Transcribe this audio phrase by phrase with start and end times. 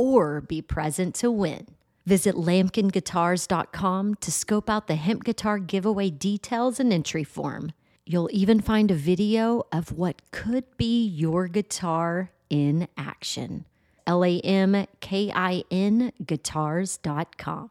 [0.00, 1.66] or be present to win.
[2.06, 7.72] Visit lamkinguitars.com to scope out the hemp guitar giveaway details and entry form.
[8.06, 13.66] You'll even find a video of what could be your guitar in action.
[14.06, 17.70] L A M K I N guitars.com.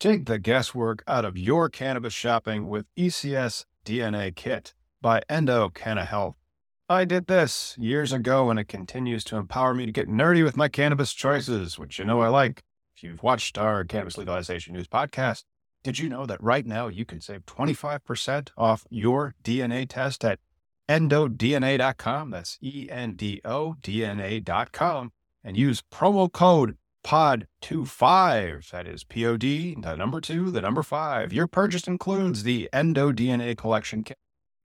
[0.00, 6.04] Take the guesswork out of your cannabis shopping with ECS DNA Kit by Endo Canna
[6.04, 6.37] Health.
[6.90, 10.56] I did this years ago and it continues to empower me to get nerdy with
[10.56, 12.62] my cannabis choices, which you know I like.
[12.96, 15.44] If you've watched our cannabis legalization news podcast,
[15.82, 20.38] did you know that right now you can save 25% off your DNA test at
[20.88, 22.30] endodna.com?
[22.30, 25.12] That's E N D O DNA.com
[25.44, 28.70] and use promo code POD25.
[28.70, 31.34] That is P O D, the number two, the number five.
[31.34, 34.16] Your purchase includes the Endo DNA collection kit,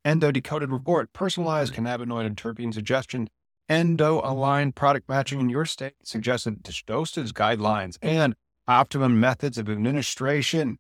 [0.06, 3.30] Endo decoded report, personalized cannabinoid and terpene suggestion,
[3.70, 8.36] endo aligned product matching in your state, suggested dosage guidelines, and
[8.68, 10.78] optimum methods of administration.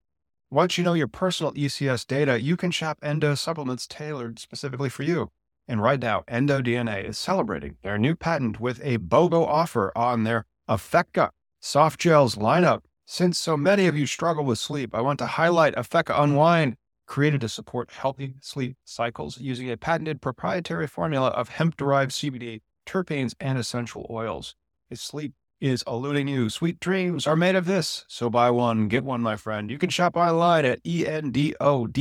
[0.51, 5.03] Once you know your personal ECS data, you can shop endo supplements tailored specifically for
[5.03, 5.31] you.
[5.67, 10.23] And right now, Endo DNA is celebrating their new patent with a BOGO offer on
[10.23, 11.29] their Affecca
[11.61, 12.81] soft gels lineup.
[13.05, 17.41] Since so many of you struggle with sleep, I want to highlight Affecca Unwind, created
[17.41, 23.33] to support healthy sleep cycles using a patented proprietary formula of hemp derived CBD, terpenes,
[23.39, 24.55] and essential oils.
[24.89, 28.05] If sleep is eluding you, sweet dreams are made of this.
[28.07, 29.71] So buy one, get one, my friend.
[29.71, 31.99] You can shop online at endodna.com.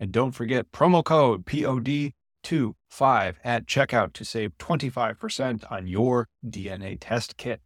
[0.00, 7.36] And don't forget promo code POD25 at checkout to save 25% on your DNA test
[7.36, 7.60] kit.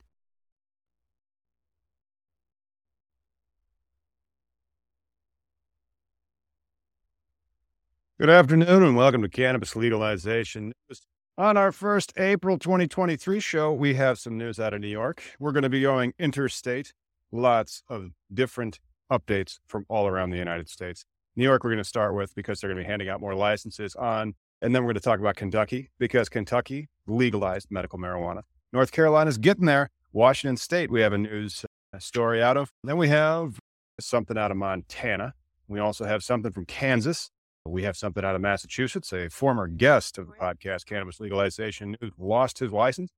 [8.23, 11.03] Good afternoon and welcome to Cannabis Legalization News.
[11.37, 15.25] On our first April 2023 show, we have some news out of New York.
[15.41, 16.93] We're going to be going interstate,
[17.33, 18.79] lots of different
[19.11, 21.05] updates from all around the United States.
[21.35, 23.35] New York, we're going to start with because they're going to be handing out more
[23.35, 24.35] licenses on.
[24.61, 28.43] And then we're going to talk about Kentucky because Kentucky legalized medical marijuana.
[28.73, 29.91] North Carolina's getting there.
[30.13, 32.71] Washington State, we have a news uh, story out of.
[32.85, 33.59] Then we have
[33.99, 35.35] something out of Montana.
[35.67, 37.29] We also have something from Kansas.
[37.67, 39.13] We have something out of Massachusetts.
[39.13, 43.11] A former guest of the podcast, Cannabis Legalization, who lost his license.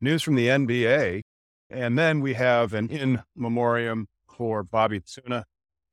[0.00, 1.20] News from the NBA.
[1.70, 5.44] And then we have an in memoriam for Bobby Tsuna.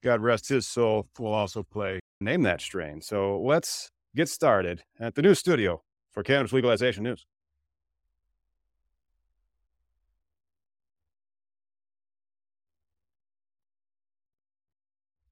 [0.04, 1.08] God rest his soul.
[1.20, 3.02] We'll also play Name That Strain.
[3.02, 7.26] So let's get started at the new studio for Cannabis Legalization News.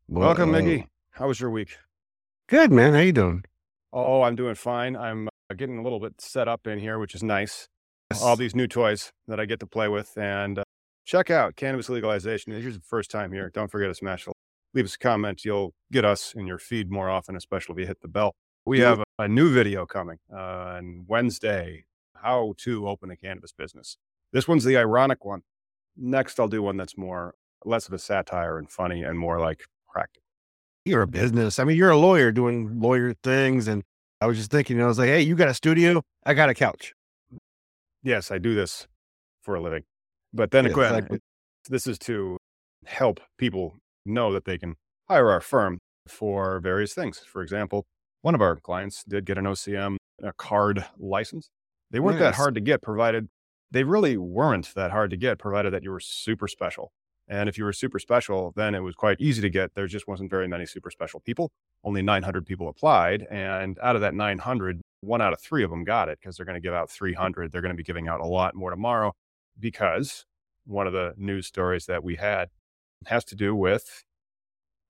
[0.08, 0.84] Welcome, Miggy.
[0.84, 1.76] Uh, How was your week?
[2.50, 2.96] Good, man.
[2.96, 3.44] How you doing?
[3.94, 4.96] Oh, I'm doing fine.
[4.96, 7.68] I'm uh, getting a little bit set up in here, which is nice.
[8.24, 10.18] All these new toys that I get to play with.
[10.18, 10.64] And uh,
[11.06, 12.52] check out Cannabis Legalization.
[12.54, 14.32] If you're the first time here, don't forget to smash the
[14.74, 15.46] leave us a comment.
[15.46, 18.34] You'll get us in your feed more often, especially if you hit the bell.
[18.66, 20.40] We have a, a new video coming uh,
[20.78, 21.86] on Wednesday
[22.16, 23.96] how to open a cannabis business.
[24.34, 25.42] This one's the ironic one.
[25.96, 29.66] Next, I'll do one that's more less of a satire and funny and more like
[29.88, 30.24] practical
[30.86, 31.60] you're a business.
[31.60, 33.68] I mean, you're a lawyer doing lawyer things.
[33.68, 33.84] And
[34.22, 36.02] I was just thinking, you know, I was like, hey, you got a studio?
[36.26, 36.94] I got a couch.
[38.04, 38.88] Yes, I do this
[39.42, 39.84] for a living.
[40.34, 41.20] But then again, exactly.
[41.70, 42.38] this is to
[42.86, 44.76] help people know that they can
[45.10, 47.20] hire our firm for various things.
[47.20, 47.86] For example,
[48.22, 51.50] one of our clients did get an OCM, a CAURD license.
[51.92, 53.30] They weren't that hard to get, provided
[53.72, 56.92] they really weren't that hard to get, provided that you were super special.
[57.30, 59.76] And if you were super special, then it was quite easy to get.
[59.76, 61.52] There just wasn't very many super special people.
[61.84, 63.28] Only 900 people applied.
[63.30, 66.46] And out of that 900, one out of three of them got it because they're
[66.46, 67.52] going to give out 300.
[67.52, 69.14] They're going to be giving out a lot more tomorrow
[69.60, 70.26] because
[70.66, 72.50] one of the news stories that we had
[73.06, 74.04] has to do with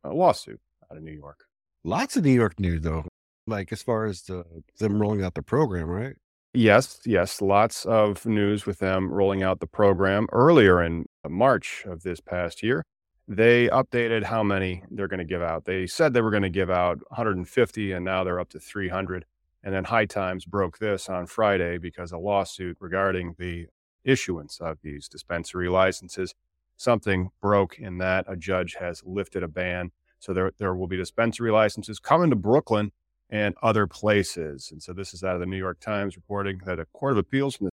[0.04, 1.46] a lawsuit out of New York.
[1.84, 3.06] Lots of New York news, though,
[3.48, 4.44] like as far as the,
[4.80, 6.16] them rolling out the program, right?
[6.54, 11.84] Yes, yes, lots of news with them rolling out the program earlier in uh, March
[11.86, 12.84] of this past year.
[13.28, 15.66] They updated how many they're going to give out.
[15.66, 19.26] They said they were going to give out 150, and now they're up to 300.
[19.64, 23.68] And then High Times broke this on Friday because a lawsuit regarding the
[24.04, 26.34] issuance of these dispensary licenses,
[26.78, 29.92] something broke in that a judge has lifted a ban.
[30.18, 32.92] So there, there will be dispensary licenses coming to Brooklyn
[33.30, 34.70] and other places.
[34.72, 37.18] And so this is out of the New York Times reporting that a court of
[37.20, 37.72] appeals from the,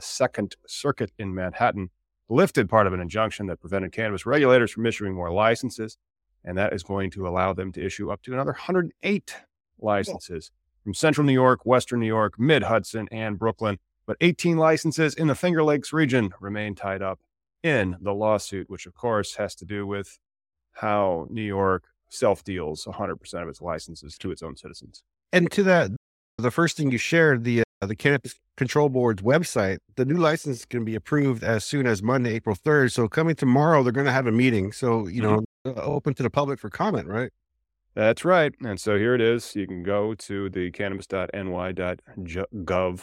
[0.00, 1.90] Second Circuit in Manhattan
[2.28, 5.96] lifted part of an injunction that prevented cannabis regulators from issuing more licenses.
[6.44, 9.34] And that is going to allow them to issue up to another 108
[9.80, 10.52] licenses
[10.84, 13.78] from central New York, western New York, mid Hudson, and Brooklyn.
[14.06, 17.18] But 18 licenses in the Finger Lakes region remain tied up
[17.62, 20.18] in the lawsuit, which of course has to do with
[20.72, 25.02] how New York self deals 100% of its licenses to its own citizens.
[25.32, 25.90] And to that,
[26.38, 30.64] the first thing you shared, the uh, the Cannabis Control Board's website, the new license
[30.64, 32.92] can be approved as soon as Monday, April 3rd.
[32.92, 34.72] So coming tomorrow, they're going to have a meeting.
[34.72, 35.78] So, you know, mm-hmm.
[35.78, 37.30] open to the public for comment, right?
[37.94, 38.52] That's right.
[38.64, 39.54] And so here it is.
[39.54, 42.00] You can go to the cannabis.ny.gov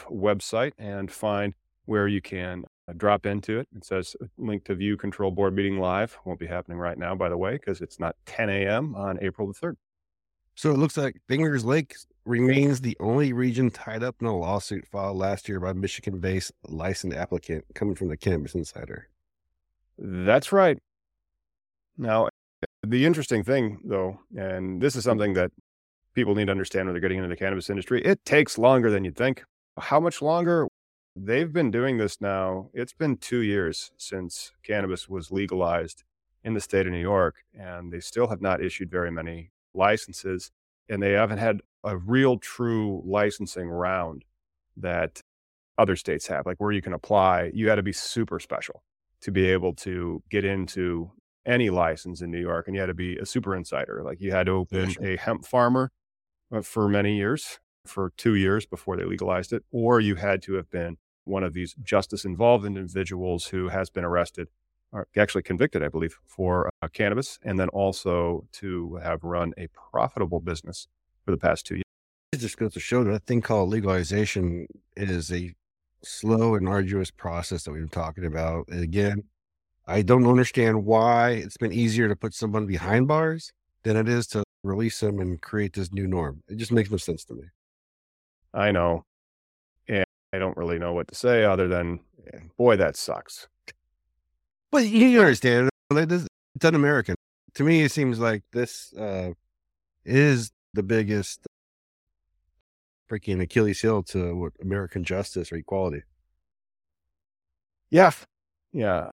[0.10, 1.54] website and find
[1.86, 3.68] where you can drop into it.
[3.76, 6.18] It says uh, link to view control board meeting live.
[6.26, 8.96] Won't be happening right now, by the way, because it's not 10 a.m.
[8.96, 9.76] on April the 3rd.
[10.56, 14.88] So it looks like Fingers Lake remains the only region tied up in a lawsuit
[14.88, 19.10] filed last year by Michigan based licensed applicant coming from the Cannabis Insider.
[19.98, 20.78] That's right.
[21.98, 22.30] Now,
[22.84, 25.52] the interesting thing, though, and this is something that
[26.14, 29.04] people need to understand when they're getting into the cannabis industry, it takes longer than
[29.04, 29.44] you'd think.
[29.78, 30.68] How much longer?
[31.18, 32.70] They've been doing this now.
[32.74, 36.04] It's been two years since cannabis was legalized
[36.44, 40.52] in the state of New York, and they still have not issued very many licenses.
[40.90, 44.26] And they haven't had a real, true licensing round
[44.76, 45.22] that
[45.78, 47.52] other states have, like where you can apply.
[47.54, 48.84] You had to be super special
[49.22, 51.12] to be able to get into
[51.46, 54.04] any license in New York, and you had to be a super insider.
[54.04, 55.92] Like you had to open a hemp farmer
[56.52, 60.56] uh, for many years, for two years before they legalized it, or you had to
[60.56, 64.48] have been one of these justice involved individuals who has been arrested
[64.92, 69.68] or actually convicted, I believe, for uh, cannabis, and then also to have run a
[69.68, 70.88] profitable business
[71.26, 71.84] for the past two years.
[72.32, 75.54] It just goes to show that a thing called legalization is a
[76.04, 78.68] slow and arduous process that we've been talking about.
[78.70, 79.24] And again,
[79.88, 83.52] I don't understand why it's been easier to put someone behind bars
[83.84, 86.42] than it is to release them and create this new norm.
[86.48, 87.44] It just makes no sense to me.
[88.54, 89.06] I know.
[90.36, 92.02] I don't really know what to say other than,
[92.58, 93.48] boy, that sucks.
[94.70, 96.28] But you understand, it's
[96.62, 97.16] un-American.
[97.54, 99.32] To me, it seems like this uh,
[100.04, 101.48] is the biggest
[103.10, 106.04] freaking Achilles heel to what American justice or equality.
[107.90, 108.12] Yeah,
[108.74, 109.12] yeah.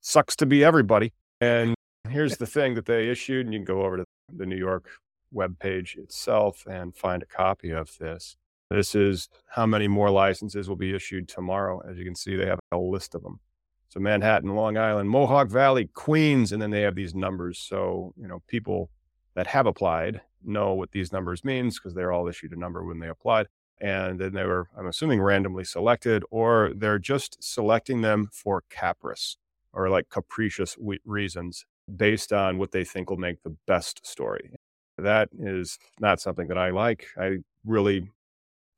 [0.00, 1.12] Sucks to be everybody.
[1.40, 1.74] And
[2.08, 4.88] here's the thing that they issued, and you can go over to the New York
[5.32, 8.36] web page itself and find a copy of this.
[8.70, 11.80] This is how many more licenses will be issued tomorrow.
[11.88, 13.40] As you can see, they have a list of them.
[13.88, 17.58] So Manhattan, Long Island, Mohawk Valley, Queens, and then they have these numbers.
[17.58, 18.90] So, you know, people
[19.34, 22.98] that have applied know what these numbers means because they're all issued a number when
[22.98, 23.46] they applied.
[23.80, 29.36] And then they were, I'm assuming, randomly selected, or they're just selecting them for caprice
[29.72, 31.64] or like capricious reasons
[31.96, 34.50] based on what they think will make the best story.
[34.98, 37.06] That is not something that I like.
[37.16, 38.10] I really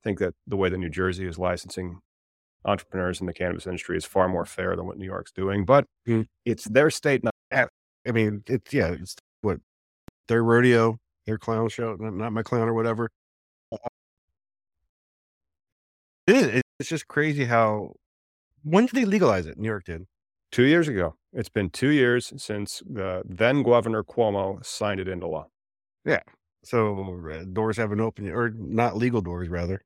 [0.05, 2.01] think that the way that New Jersey is licensing
[2.65, 5.65] entrepreneurs in the cannabis industry is far more fair than what New York's doing.
[5.65, 6.27] But mm.
[6.45, 7.23] it's their state.
[7.25, 7.35] Not-
[8.07, 9.59] I mean, it's yeah, it's what
[10.29, 13.11] their rodeo, their clown show, not, not my clown or whatever.
[16.27, 16.63] It is.
[16.79, 17.95] It's just crazy how.
[18.63, 19.59] When did they legalize it?
[19.59, 20.07] New York did.
[20.53, 21.17] Two years ago.
[21.33, 25.47] It's been two years since the then Governor Cuomo signed it into law.
[26.05, 26.23] Yeah.
[26.63, 29.83] So uh, doors haven't opened, or not legal doors, rather.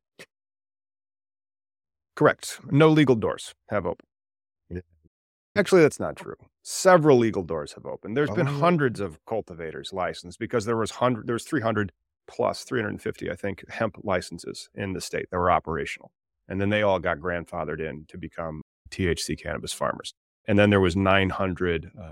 [2.17, 2.61] Correct.
[2.71, 4.09] No legal doors have opened.
[5.57, 6.35] Actually, that's not true.
[6.63, 8.17] Several legal doors have opened.
[8.17, 8.35] There's oh.
[8.35, 11.93] been hundreds of cultivators licensed because there was hundred, there was 300
[12.27, 16.11] plus 350, I think, hemp licenses in the state that were operational,
[16.49, 20.13] and then they all got grandfathered in to become THC cannabis farmers.
[20.49, 22.09] And then there was 900 uh,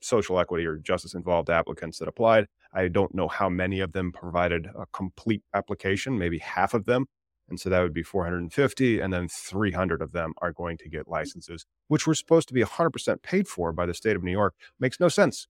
[0.00, 2.46] social equity or justice involved applicants that applied.
[2.74, 7.06] I don't know how many of them provided a complete application, maybe half of them
[7.52, 9.00] and so that would be 450.
[9.00, 12.62] And then 300 of them are going to get licenses, which were supposed to be
[12.62, 14.54] 100% paid for by the state of New York.
[14.80, 15.46] Makes no sense.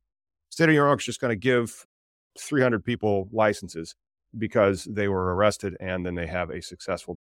[0.50, 1.86] State of New York's just going to give
[2.38, 3.94] 300 people licenses
[4.36, 7.16] because they were arrested and then they have a successful.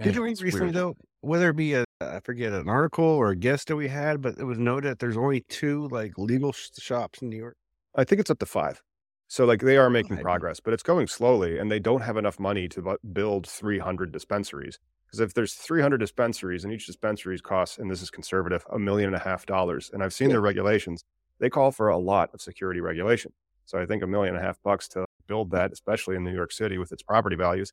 [0.00, 3.36] Did you read recently though, whether it be a I forget an article or a
[3.36, 6.70] guest that we had, but it was noted that there's only two like legal sh-
[6.78, 7.56] shops in New York.
[7.94, 8.82] I think it's up to five.
[9.28, 10.22] So like they are making Five.
[10.22, 14.12] progress, but it's going slowly, and they don't have enough money to bu- build 300
[14.12, 14.78] dispensaries.
[15.06, 19.08] Because if there's 300 dispensaries and each dispensary costs, and this is conservative, a million
[19.08, 20.34] and a half dollars, and I've seen Yeah.
[20.34, 21.04] their regulations,
[21.38, 23.32] they call for a lot of security regulation.
[23.64, 26.34] So I think a million and a half bucks to build that, especially in New
[26.34, 27.72] York City with its property values,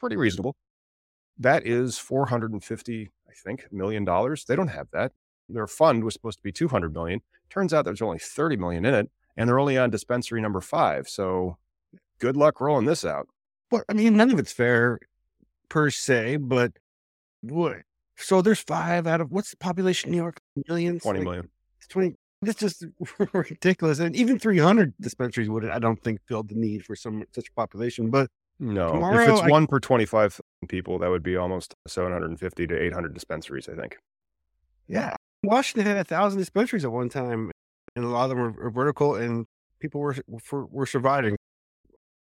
[0.00, 0.56] pretty reasonable.
[1.38, 4.44] That is 450, I think, million dollars.
[4.44, 5.12] They don't have that.
[5.48, 7.20] Their fund was supposed to be 200 million.
[7.48, 11.08] Turns out there's only 30 million in it, and they're only on dispensary number five.
[11.08, 11.56] So
[12.18, 13.26] good luck rolling this out.
[13.70, 14.98] Well, I mean, none of it's fair
[15.68, 16.72] per se, but
[17.40, 17.78] what?
[18.16, 20.38] So there's five out of what's the population in New York?
[20.68, 21.02] Millions?
[21.02, 21.48] 20 Like, million.
[21.78, 22.14] It's 20.
[22.42, 22.84] It's just
[23.32, 23.98] ridiculous.
[23.98, 27.52] And even 300 dispensaries would, I don't think, filled the need for some such a
[27.52, 28.10] population.
[28.10, 32.82] But No, if it's I- one per 25 people, that would be almost 750 to
[32.82, 33.96] 800 dispensaries, I think.
[34.88, 37.50] yeah, Washington had a thousand dispensaries at one time,
[37.96, 39.46] and a lot of them were, vertical, and
[39.80, 41.36] people were were, were surviving.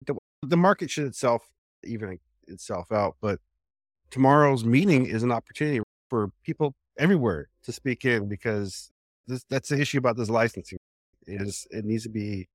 [0.07, 1.43] The, the market should itself
[1.85, 3.39] even itself out, but
[4.11, 8.91] tomorrow's meeting is an opportunity for people everywhere to speak in because
[9.27, 10.79] this, that's the issue about this licensing
[11.27, 12.49] is it needs to be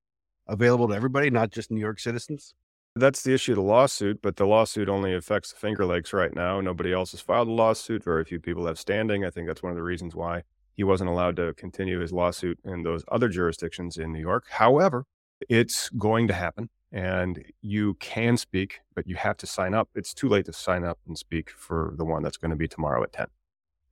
[0.48, 2.54] available to everybody, not just New York citizens.
[2.98, 6.34] That's the issue of the lawsuit, but the lawsuit only affects the Finger Lakes right
[6.34, 6.62] now.
[6.62, 8.04] Nobody else has filed a lawsuit.
[8.04, 9.26] Very few people have standing.
[9.26, 10.44] I think that's one of the reasons why
[10.76, 14.46] he wasn't allowed to continue his lawsuit in those other jurisdictions in New York.
[14.50, 15.06] However,
[15.50, 19.90] it's going to happen and you can speak, but you have to sign up.
[19.96, 22.68] It's too late to sign up and speak for the one that's going to be
[22.68, 23.28] tomorrow at 10.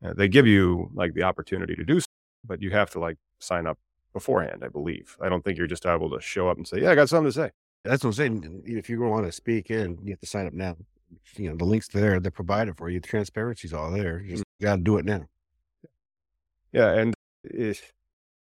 [0.05, 2.07] Uh, they give you like the opportunity to do so,
[2.45, 3.77] but you have to like sign up
[4.13, 5.17] beforehand, I believe.
[5.21, 7.31] I don't think you're just able to show up and say, Yeah, I got something
[7.31, 7.51] to say.
[7.83, 8.63] That's what I'm saying.
[8.65, 10.77] If you want to speak in, you have to sign up now.
[11.35, 12.99] You know, the links there, they're provided for you.
[12.99, 14.21] The transparency's all there.
[14.21, 15.25] You just got to do it now.
[16.73, 17.13] Yeah, and
[17.43, 17.91] if,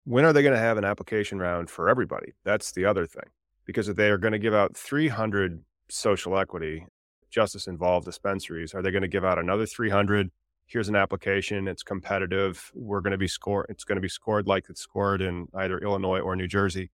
[0.05, 2.33] when are they going to have an application round for everybody?
[2.45, 3.25] That's the other thing,
[3.65, 6.85] because if they are going to give out 300 social equity,
[7.31, 10.29] justice involved dispensaries, are they going to give out another 300?
[10.67, 11.67] Here's an application.
[11.67, 12.71] It's competitive.
[12.75, 13.65] We're going to be score.
[13.69, 16.91] It's going to be scored like it's scored in either Illinois or New Jersey,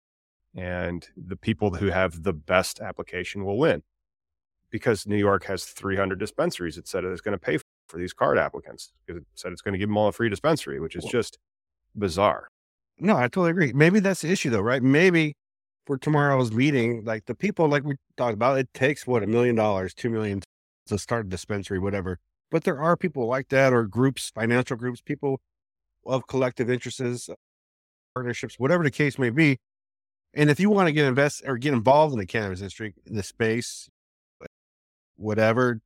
[0.53, 3.83] and the people who have the best application will win.
[4.69, 7.57] Because New York has 300 dispensaries, it said it's going to pay
[7.91, 10.29] for these CAURD applicants because it said it's going to give them all a free
[10.29, 11.37] dispensary, which is just
[11.95, 12.47] bizarre.
[12.97, 13.73] No, I totally agree.
[13.73, 14.81] Maybe that's the issue, though, right?
[14.81, 15.35] Maybe
[15.85, 19.55] for tomorrow's meeting, like the people, like we talked about, it takes what a million
[19.55, 20.41] dollars, two million
[20.87, 22.17] to start a dispensary, whatever.
[22.49, 25.41] But there are people like that, or groups, financial groups, people
[26.05, 27.29] of collective interests,
[28.13, 29.57] partnerships, whatever the case may be.
[30.33, 33.15] And if you want to get invest or get involved in the cannabis industry, in
[33.15, 33.89] the space,
[35.15, 35.81] whatever,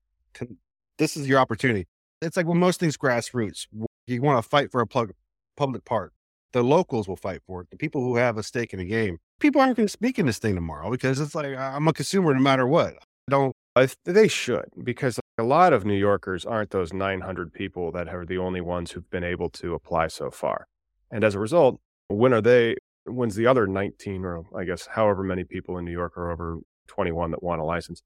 [0.97, 1.87] this is your opportunity.
[2.21, 3.67] It's like when most things grassroots.
[4.07, 5.11] You want to fight for a plug,
[5.57, 6.13] public park
[6.55, 7.69] the locals will fight for it.
[7.69, 9.17] The people who have a stake in the game.
[9.41, 12.33] People aren't going to speak in this thing tomorrow because it's like I'm a consumer
[12.33, 12.93] no matter what.
[12.93, 13.53] I don't.
[13.75, 18.07] I th- they should because a lot of New Yorkers aren't those 900 people that
[18.07, 20.65] are the only ones who've been able to apply so far.
[21.11, 22.77] And as a result, when are they?
[23.03, 26.59] When's the other 19 or I guess however many people in New York are over
[26.87, 28.01] 21 that want a license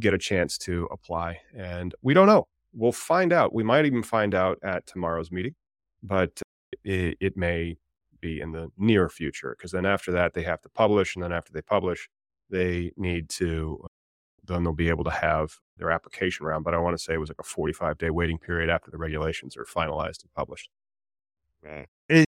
[0.00, 1.38] get a chance to apply?
[1.56, 2.48] And we don't know.
[2.74, 3.54] We'll find out.
[3.54, 5.54] We might even find out at tomorrow's meeting,
[6.02, 6.42] but
[6.84, 7.76] it, it may
[8.20, 11.32] be in the near future because then after that they have to publish, and then
[11.32, 12.08] after they publish,
[12.50, 13.86] they need to
[14.46, 16.64] then they'll be able to have their application round.
[16.64, 18.98] But I want to say it was like a 45 day waiting period after the
[18.98, 20.68] regulations are finalized and published.
[22.08, 22.26] It,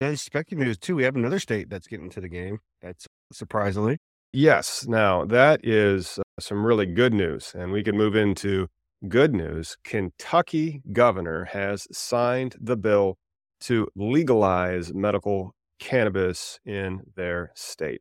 [0.00, 2.60] and speaking news too, we have another state that's getting into the game.
[2.80, 3.98] That's surprisingly.
[4.32, 4.86] Yes.
[4.86, 8.68] Now that is uh, some really good news, and we can move into
[9.06, 9.76] good news.
[9.84, 13.18] Kentucky governor has signed the bill
[13.60, 18.00] to legalize medical cannabis in their state.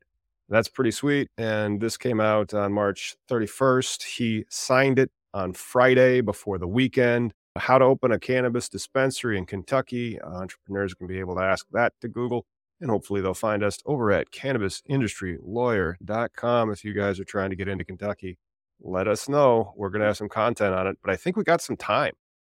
[0.50, 1.28] That's pretty sweet.
[1.38, 4.04] And this came out on March 31st.
[4.04, 7.34] He signed it on Friday before the weekend.
[7.58, 10.20] How to open a cannabis dispensary in Kentucky.
[10.22, 12.46] Entrepreneurs can be able to ask that to Google.
[12.80, 16.72] And hopefully they'll find us over at cannabisindustrylawyer.com.
[16.72, 18.38] If you guys are trying to get into Kentucky,
[18.82, 19.74] let us know.
[19.76, 22.14] We're going to have some content on it, but I think we got some time.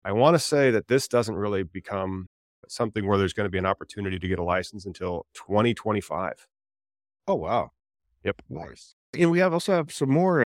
[0.05, 2.27] I want to say that this doesn't really become
[2.69, 6.47] something where there's going to be an opportunity to get a license until 2025.
[7.27, 7.71] Oh wow.
[8.25, 8.43] Yep.
[8.49, 8.95] Nice.
[9.19, 10.43] And we have also have some more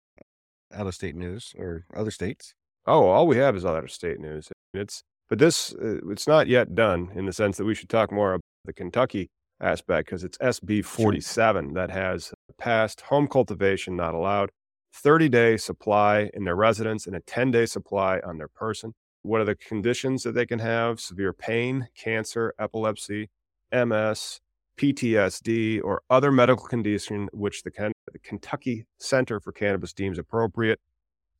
[0.72, 2.54] out of state news or other states.
[2.86, 4.48] Oh, all we have is out of state news.
[4.72, 8.10] It's but this uh, it's not yet done in the sense that we should talk
[8.10, 9.28] more about the Kentucky
[9.60, 14.50] aspect because it's SB 47 that has passed home cultivation not allowed,
[14.92, 18.94] 30 day supply in their residence, and a 10 day supply on their person.
[19.22, 21.00] What are the conditions that they can have?
[21.00, 23.28] Severe pain, cancer, epilepsy,
[23.72, 24.40] MS,
[24.78, 30.80] PTSD, or other medical condition which the, the Kentucky Center for Cannabis deems appropriate.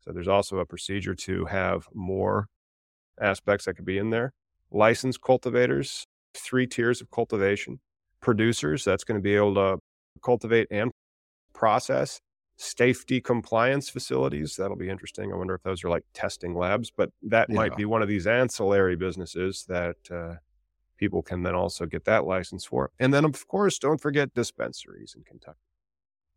[0.00, 2.48] So there's also a procedure to have more
[3.20, 4.32] aspects that could be in there.
[4.70, 7.80] Licensed cultivators, three tiers of cultivation.
[8.20, 9.78] Producers, that's going to be able to
[10.22, 10.90] cultivate and
[11.54, 12.20] process.
[12.62, 15.32] Safety compliance facilities, that'll be interesting.
[15.32, 17.56] I wonder if those are like testing labs, but that yeah.
[17.56, 20.34] might be one of these ancillary businesses that uh,
[20.98, 22.90] people can then also get that license for.
[22.98, 25.56] And then, of course, don't forget dispensaries in Kentucky.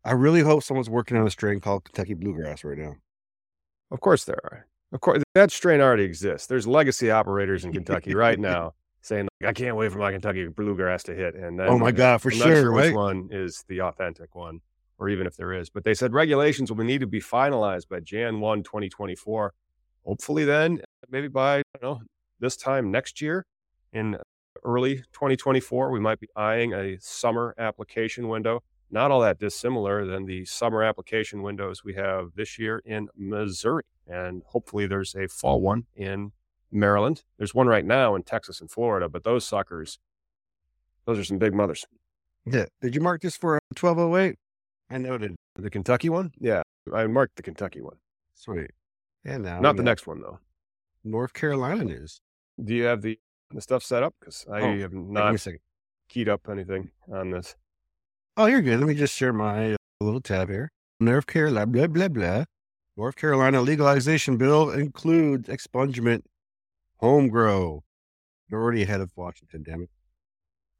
[0.02, 2.94] I really hope someone's working on a strain called Kentucky Bluegrass right now.
[3.90, 4.66] Of course, there are.
[4.92, 6.46] Of course, that strain already exists.
[6.46, 11.02] There's legacy operators in Kentucky right now saying, "I can't wait for my Kentucky bluegrass
[11.04, 12.86] to hit." And then, oh my god, for sure, sure right?
[12.86, 14.60] which one is the authentic one,
[14.98, 15.70] or even if there is.
[15.70, 19.54] But they said regulations will need to be finalized by Jan 1, 2024.
[20.04, 22.02] Hopefully, then maybe by know
[22.40, 23.46] this time next year,
[23.92, 24.18] in
[24.64, 28.62] early 2024, we might be eyeing a summer application window.
[28.90, 33.84] Not all that dissimilar than the summer application windows we have this year in Missouri
[34.06, 36.32] and hopefully there's a fall one in
[36.70, 37.22] Maryland.
[37.38, 39.98] There's one right now in Texas and Florida, but those suckers,
[41.06, 41.84] those are some big mothers.
[42.44, 42.66] Yeah.
[42.82, 44.36] Did you mark this for uh, 1208?
[44.90, 46.32] I noted the Kentucky one.
[46.38, 46.62] Yeah,
[46.92, 47.96] I marked the Kentucky one.
[48.34, 48.70] Sweet.
[49.24, 50.38] And now not the next one though.
[51.02, 52.20] North Carolina news.
[52.62, 53.18] Do you have the
[53.50, 54.14] the stuff set up?
[54.20, 55.46] Because I oh, have not
[56.08, 57.56] keyed up anything on this.
[58.36, 58.78] Oh, you're good.
[58.78, 60.70] Let me just share my uh, little tab here.
[61.00, 62.44] North Carolina, blah blah blah.
[62.96, 66.22] North Carolina legalization bill includes expungement,
[66.98, 67.82] home grow.
[68.48, 69.90] You're already ahead of Washington, damn it.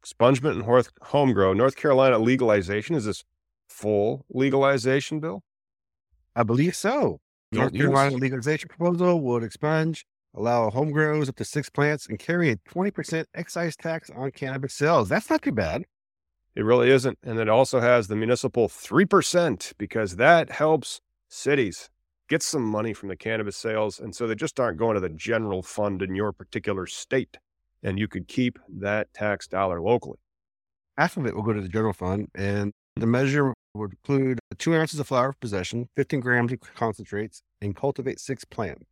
[0.05, 1.53] Expungement and home grow.
[1.53, 2.95] North Carolina legalization.
[2.95, 3.23] Is this
[3.69, 5.43] full legalization bill?
[6.35, 7.19] I believe so.
[7.51, 7.73] North.
[7.73, 12.57] Carolina legalization proposal would expunge, allow home grows up to six plants, and carry a
[12.57, 15.09] 20% excise tax on cannabis sales.
[15.09, 15.85] That's not too bad.
[16.55, 17.17] It really isn't.
[17.23, 21.89] And it also has the municipal 3% because that helps cities
[22.29, 23.99] get some money from the cannabis sales.
[23.99, 27.37] And so they just aren't going to the general fund in your particular state.
[27.83, 30.17] And you could keep that tax dollar locally.
[30.97, 32.29] Half of it will go to the general fund.
[32.33, 37.75] And the measure would include two ounces of flower possession, 15 grams of concentrates, and
[37.75, 38.85] cultivate six plants.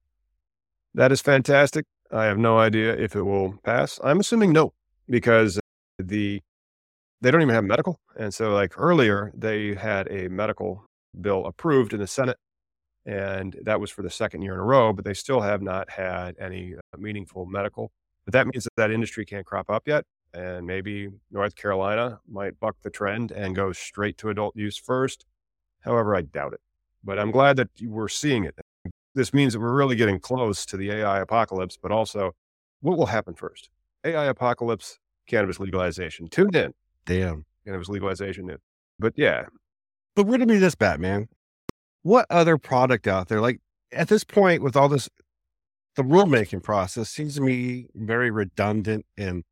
[0.94, 1.86] That is fantastic.
[2.12, 4.00] I have no idea if it will pass.
[4.04, 4.74] I'm assuming no,
[5.10, 5.60] because
[5.98, 6.42] the
[7.22, 8.00] they don't even have medical.
[8.20, 10.86] And so like earlier, they had a medical
[11.20, 12.38] bill approved in the Senate
[13.06, 15.90] and that was for the second year in a row, but they still have not
[15.90, 17.92] had any uh, meaningful medical.
[18.26, 20.06] But that means that that industry can't crop up yet.
[20.34, 25.26] And maybe North Carolina might buck the trend and go straight to adult use first.
[25.82, 26.62] However, I doubt it.
[27.04, 28.58] But I'm glad that we're seeing it.
[29.14, 32.34] This means that we're really getting close to the AI apocalypse, but also
[32.82, 33.70] what will happen first?
[34.04, 36.28] AI apocalypse, cannabis legalization.
[36.30, 36.74] Tuned in.
[37.06, 37.46] Damn.
[37.66, 38.50] Cannabis legalization.
[38.98, 39.46] But yeah.
[40.16, 41.28] But riddle me this, Batman
[42.04, 43.60] what other product out there, like
[43.92, 45.10] at this point with all this,
[45.96, 49.44] the rulemaking process seems to me very redundant and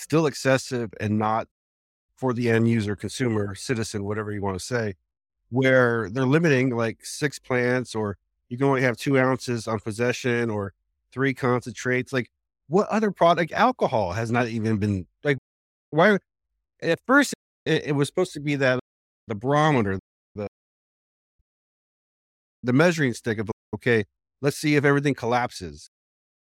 [0.00, 1.46] still excessive and not
[2.16, 4.94] for the end user, consumer, citizen, whatever you want to say,
[5.50, 8.16] where they're limiting like six plants or
[8.48, 10.72] you can only have two ounces on possession or
[11.12, 12.12] three concentrates.
[12.12, 12.30] Like,
[12.68, 13.52] what other product?
[13.52, 15.38] Alcohol has not even been like,
[15.90, 16.18] why?
[16.82, 17.34] At first,
[17.64, 18.80] it, it was supposed to be that
[19.28, 19.98] the barometer,
[22.62, 24.04] the measuring stick of okay,
[24.40, 25.88] let's see if everything collapses.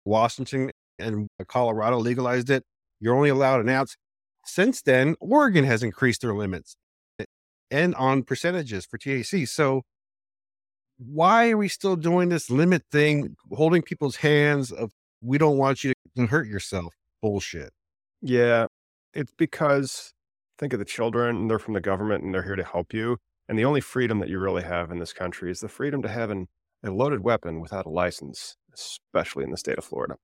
[0.06, 2.64] Washington and Colorado legalized it.
[3.04, 3.98] You're only allowed an ounce.
[4.46, 6.78] Since then, Oregon has increased their limits
[7.20, 7.26] eh,
[7.70, 9.48] and on percentages for THC.
[9.48, 9.82] So
[10.98, 15.84] why are we still doing this limit thing, holding people's hands of we don't want
[15.84, 17.72] you to hurt yourself bullshit?
[18.22, 18.68] Yeah,
[19.14, 20.14] it's because
[20.58, 23.18] think of the children, they're from the government and they're here to help you.
[23.50, 26.08] And the only freedom that you really have in this country is the freedom to
[26.08, 26.48] have an,
[26.86, 30.16] a loaded weapon without a license, especially in the state of Florida.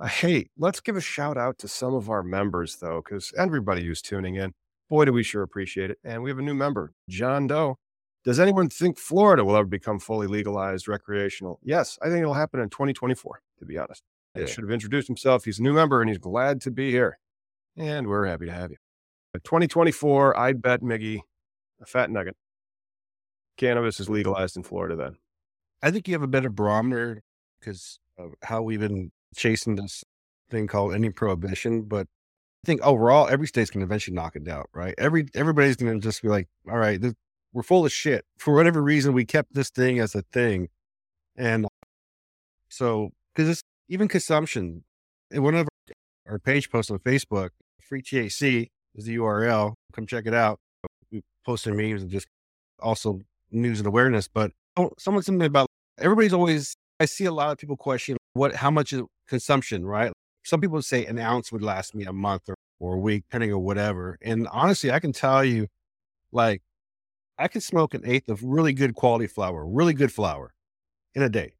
[0.00, 3.84] Uh, hey, let's give a shout out to some of our members, though, because everybody
[3.84, 4.52] who's tuning in,
[4.88, 5.98] boy, do we sure appreciate it.
[6.04, 7.76] And we have a new member, John Doe.
[8.24, 11.60] Does anyone think Florida will ever become fully legalized recreational?
[11.62, 14.02] Yes, I think it'll happen in 2024, to be honest.
[14.34, 14.42] Yeah.
[14.42, 15.44] He should have introduced himself.
[15.44, 17.18] He's a new member and he's glad to be here.
[17.76, 18.76] And we're happy to have you.
[19.34, 21.20] 2024, I bet Miggy
[21.80, 22.36] a fat nugget
[23.60, 25.16] cannabis is legalized in Florida then?
[25.82, 27.22] I think you have a better barometer
[27.60, 30.04] because of how we've been chasing this
[30.50, 31.82] thing called any prohibition.
[31.82, 32.06] But
[32.64, 34.94] I think overall, every state's to eventually knock it down, right?
[34.98, 37.14] Every everybody's going to just be like, all right, this,
[37.52, 38.24] we're full of shit.
[38.38, 40.68] For whatever reason, we kept this thing as a thing,
[41.36, 41.66] and
[42.68, 44.84] so because it's even consumption.
[45.32, 45.68] In one of
[46.26, 49.74] our, our page posts on Facebook, free THC is the URL.
[49.92, 50.58] Come check it out.
[51.12, 52.26] We posted memes and just
[52.80, 54.28] also news and awareness.
[54.28, 56.74] But oh, someone something about everybody's always.
[56.98, 60.12] I see a lot of people question what how much is consumption, right?
[60.44, 63.54] Some people say an ounce would last me a month or, or a week, depending
[63.54, 64.18] on whatever.
[64.20, 65.68] And honestly, I can tell you,
[66.32, 66.62] like,
[67.38, 70.52] I can smoke an eighth of really good quality flower, really good flower
[71.14, 71.54] in a day.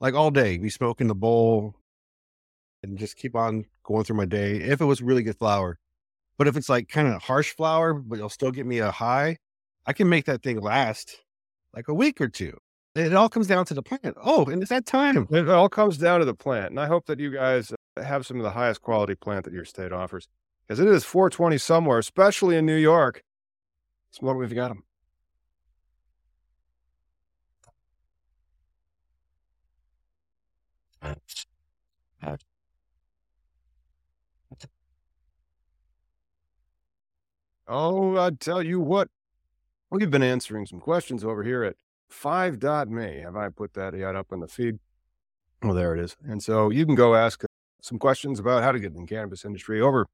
[0.00, 1.74] Like all day, be smoking the bowl
[2.82, 5.78] and just keep on going through my day if it was really good flower.
[6.38, 9.38] But if it's like kind of harsh flower, but it'll still get me a high,
[9.86, 11.20] I can make that thing last
[11.74, 12.56] like a week or two.
[12.94, 14.16] It all comes down to the plant.
[14.22, 15.26] Oh, and it's that time.
[15.30, 16.70] It all comes down to the plant.
[16.70, 19.54] And I hope that you guys uh, have some of the highest quality plant that
[19.54, 20.28] your state offers
[20.66, 23.22] because it is 420 somewhere, especially in New York.
[24.10, 24.84] Smoke we've got them.
[37.66, 39.08] Oh, I tell you what,
[39.90, 41.76] we've been answering some questions over here at
[42.12, 43.20] 5.me.
[43.20, 44.78] Have I put that yet up in the feed?
[45.62, 46.16] Well, there it is.
[46.26, 47.44] And so you can go ask
[47.80, 50.06] some questions about how to get in the cannabis industry over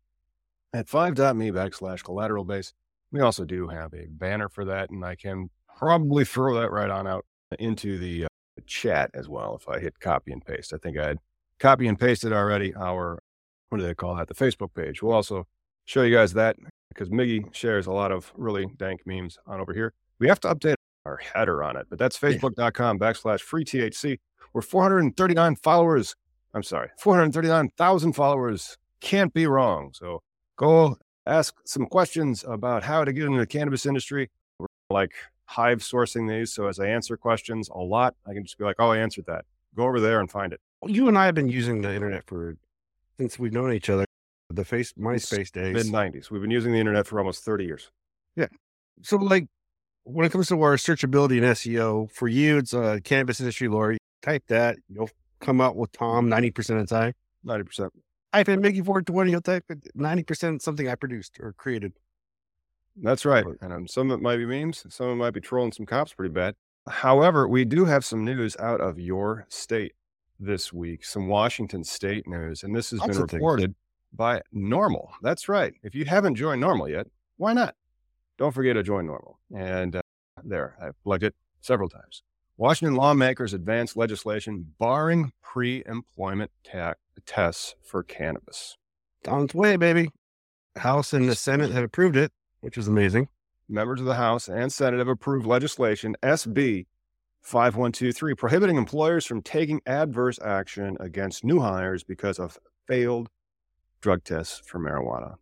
[0.72, 2.72] at 5.me backslash collateral base.
[3.10, 6.90] We also do have a banner for that, and I can probably throw that right
[6.90, 7.24] on out
[7.58, 8.28] into the uh,
[8.66, 10.74] chat as well if I hit copy and paste.
[10.74, 11.18] I think I had
[11.58, 13.22] copy and pasted already our,
[13.70, 14.28] what do they call that?
[14.28, 15.02] The Facebook page.
[15.02, 15.46] We'll also
[15.86, 16.56] show you guys that
[16.90, 19.94] because Miggy shares a lot of really dank memes on over here.
[20.18, 20.74] We have to update
[21.08, 24.18] our header on it, but that's facebook.com backslash free THC.
[24.52, 26.14] We're 439 followers.
[26.54, 28.76] I'm sorry, 439,000 followers.
[29.00, 29.90] Can't be wrong.
[29.94, 30.22] So
[30.56, 34.30] go ask some questions about how to get into the cannabis industry.
[34.58, 35.12] We're like
[35.44, 36.52] hive sourcing these.
[36.52, 39.26] So as I answer questions a lot, I can just be like, oh, I answered
[39.26, 39.44] that.
[39.74, 40.60] Go over there and find it.
[40.86, 42.56] You and I have been using the internet for
[43.18, 44.04] since we've known each other.
[44.50, 45.74] The face MySpace days.
[45.74, 46.30] Mid 90s.
[46.30, 47.90] We've been using the internet for almost 30 years.
[48.36, 48.46] Yeah.
[49.02, 49.46] So like
[50.08, 53.98] when it comes to our searchability and SEO, for you, it's a cannabis industry lawyer.
[54.22, 57.12] Type that, you'll come up with Tom 90% of the time.
[57.46, 57.90] 90%.
[58.32, 59.64] Type in Miggy 420, you'll type
[59.96, 61.92] 90% something I produced or created.
[62.96, 63.44] That's right.
[63.60, 65.86] And um, some of it might be memes, some of it might be trolling some
[65.86, 66.54] cops pretty bad.
[66.88, 69.92] However, we do have some news out of your state
[70.40, 73.38] this week, some Washington state news, and this has Lots been of things.
[73.40, 73.74] reported
[74.12, 75.10] by NORML.
[75.22, 75.74] That's right.
[75.82, 77.74] If you haven't joined NORML yet, why not?
[78.38, 79.34] Don't forget to join NORML.
[79.54, 80.00] And uh,
[80.44, 82.22] there, I've plugged it several times.
[82.56, 86.94] Washington lawmakers advanced legislation barring pre employment ta-
[87.26, 88.76] tests for cannabis.
[89.26, 90.10] On its way, baby.
[90.76, 93.28] House and the Senate have approved it, which is amazing.
[93.68, 96.86] Members of the House and Senate have approved legislation SB
[97.42, 103.28] 5123 prohibiting employers from taking adverse action against new hires because of failed
[104.00, 105.36] drug tests for marijuana.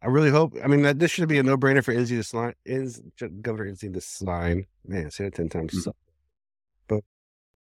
[0.00, 0.54] I really hope.
[0.62, 2.54] I mean, that this should be a no-brainer for Inslee to sign.
[2.64, 3.02] Is
[3.42, 4.66] Governor Inslee to sign?
[4.86, 5.74] Man, say it ten times.
[5.86, 5.92] Mhm.
[6.86, 7.04] But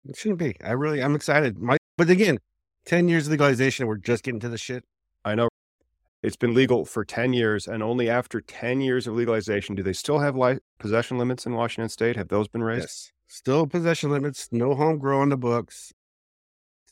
[0.08, 0.56] it shouldn't be.
[0.64, 1.58] I really, I'm excited.
[1.58, 2.40] My, but again,
[2.86, 4.84] ten years of legalization, we're just getting to the shit.
[5.24, 5.48] I know
[6.22, 9.94] it's been legal for 10 years, and only after 10 years of legalization do they
[9.94, 12.16] still have li- possession limits in Washington state.
[12.16, 12.82] Have those been raised?
[12.84, 14.50] Yes, still possession limits.
[14.52, 15.94] No home grow on the books.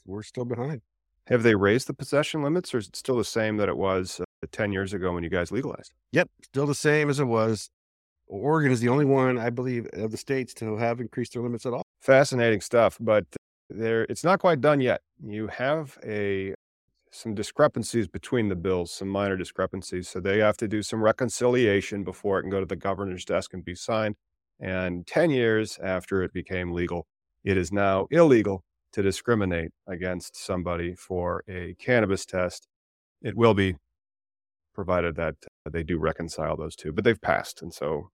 [0.06, 0.82] We're still behind.
[1.28, 4.20] Have they raised the possession limits, or is it still the same that it was
[4.48, 5.94] 10 years ago when you guys legalized?
[6.12, 7.70] Yep, still the same as it was.
[8.28, 11.66] Oregon is the only one, I believe, of the states to have increased their limits
[11.66, 11.84] at all.
[12.02, 13.26] Fascinating stuff, but
[13.70, 15.02] there it's not quite done yet.
[15.24, 16.54] You have a
[17.12, 20.10] some discrepancies between the bills, some minor discrepancies.
[20.10, 23.54] So they have to do some reconciliation before it can go to the governor's desk
[23.54, 24.16] and be signed.
[24.60, 27.06] And 10 years after it became legal,
[27.44, 32.68] it is now illegal to discriminate against somebody for a cannabis test.
[33.22, 33.76] It will be
[34.74, 37.62] provided that uh, they do reconcile those two, but they've passed.
[37.62, 38.10] And so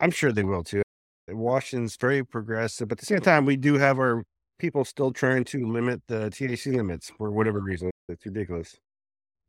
[0.00, 0.82] I'm sure they will too.
[1.28, 4.24] Washington's very progressive, but at the same time, we do have our
[4.58, 7.90] people still trying to limit the THC limits for whatever reason.
[8.08, 8.76] It's ridiculous.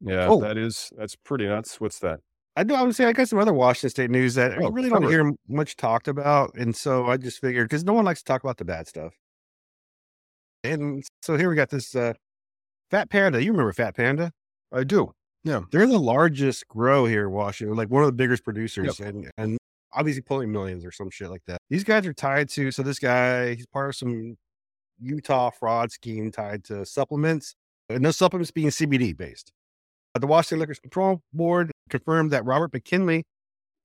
[0.01, 0.39] yeah, Oh.
[0.41, 1.79] that is that's pretty nuts.
[1.81, 2.19] What's that?
[2.55, 2.73] I do.
[2.73, 5.03] I would say I got some other Washington State news that I Oh, really don't
[5.09, 8.43] hear much talked about, and so I just figured because no one likes to talk
[8.43, 9.13] about the bad stuff.
[10.63, 12.13] And so here we got this uh,
[12.89, 13.43] Fat Panda.
[13.43, 14.31] You remember Fat Panda?
[14.71, 15.11] I do.
[15.45, 15.61] Yeah.
[15.71, 19.57] They're the largest grow here in Washington, like one of the biggest producers, and and
[19.93, 21.59] obviously pulling millions or some shit like that.
[21.69, 22.71] These guys are tied to.
[22.71, 24.35] So this guy, he's part of some
[24.99, 27.55] Utah fraud scheme tied to supplements,
[27.89, 29.51] and those supplements being CBD based.
[30.19, 33.23] The Washington Liquor Control Board confirmed that Robert McKinley,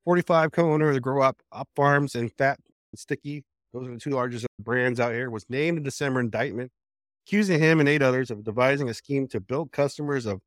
[0.04, 2.58] 45 co-owner of the Grow Up Up Farms and Fat
[2.92, 3.44] and Sticky,
[3.74, 6.70] those are the two largest brands out here, was named in December indictment,
[7.26, 10.40] accusing him and eight others of devising a scheme to build customers of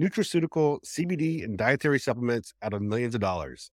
[0.00, 3.70] nutraceutical CBD and dietary supplements out of millions of dollars.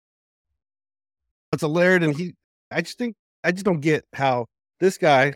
[1.53, 2.33] It's a laird, and he,
[2.69, 4.45] I just think, I just don't get how
[4.79, 5.35] this guy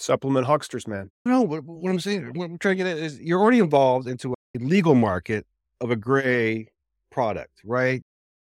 [0.00, 1.10] Supplement hucksters, man.
[1.26, 4.08] no, what, what I'm saying, what I'm trying to get at is you're already involved
[4.08, 5.46] into a legal market
[5.82, 6.68] of a gray
[7.10, 8.02] product, right?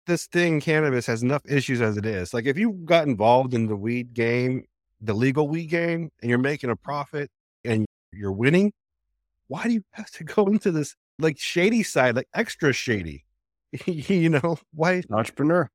[0.07, 2.33] This thing, cannabis, has enough issues as it is.
[2.33, 4.64] Like if you got involved in the weed game,
[5.03, 7.31] the legal weed game, and you're making a profit
[7.62, 8.73] and you're winning,
[9.49, 13.24] why do you have to go into this like shady side, like extra shady?
[13.87, 15.03] you know, why?
[15.11, 15.68] Entrepreneur.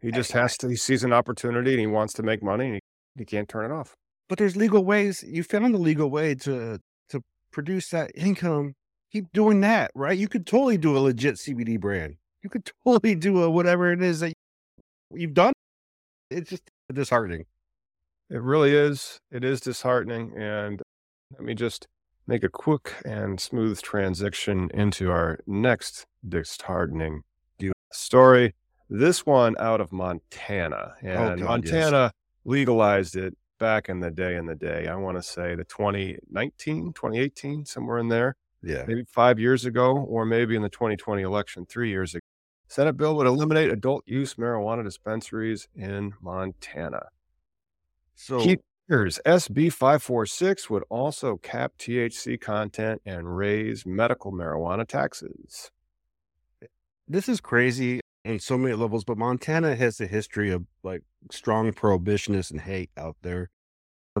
[0.00, 2.74] He just has to, he sees an opportunity and he wants to make money and
[2.74, 2.80] he,
[3.18, 3.94] he can't turn it off.
[4.28, 5.24] But there's legal ways.
[5.26, 6.78] You found the legal way to
[7.10, 8.74] to produce that income.
[9.12, 10.16] Keep doing that, right?
[10.16, 12.14] You could totally do a legit CBD brand.
[12.42, 14.32] You could totally do a whatever it is that
[15.12, 15.52] you've done.
[16.30, 16.62] It's just
[16.92, 17.44] disheartening.
[18.30, 19.18] It really is.
[19.32, 20.32] It is disheartening.
[20.36, 20.80] And
[21.32, 21.88] let me just
[22.30, 27.24] make a quick and smooth transition into our next disheartening
[27.90, 28.54] story.
[28.88, 30.94] This one out of Montana.
[31.02, 31.48] Oh, and God, yes.
[31.48, 32.12] Montana
[32.44, 34.86] legalized it back in the day in the day.
[34.86, 38.84] I want to say the 2019, 2018, somewhere in there, Yeah.
[38.86, 42.24] maybe five years ago, or maybe in the 2020 election, three years ago.
[42.68, 47.08] Senate bill would eliminate adult use marijuana dispensaries in Montana.
[48.14, 48.58] So Key
[48.90, 55.70] figures SB 546 would also cap THC content and raise medical marijuana taxes.
[57.06, 61.70] this is crazy on so many levels, but Montana has a history of like strong
[61.72, 63.48] prohibitionists and hate out there.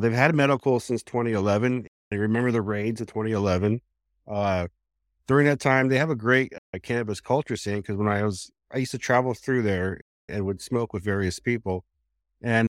[0.00, 1.88] They've had medical since 2011.
[2.12, 3.80] I remember the raids of 2011.
[4.28, 4.68] Uh,
[5.26, 8.52] during that time, they have a great uh, cannabis culture scene because when I was,
[8.72, 11.84] I used to travel through there and would smoke with various people.
[12.40, 12.68] And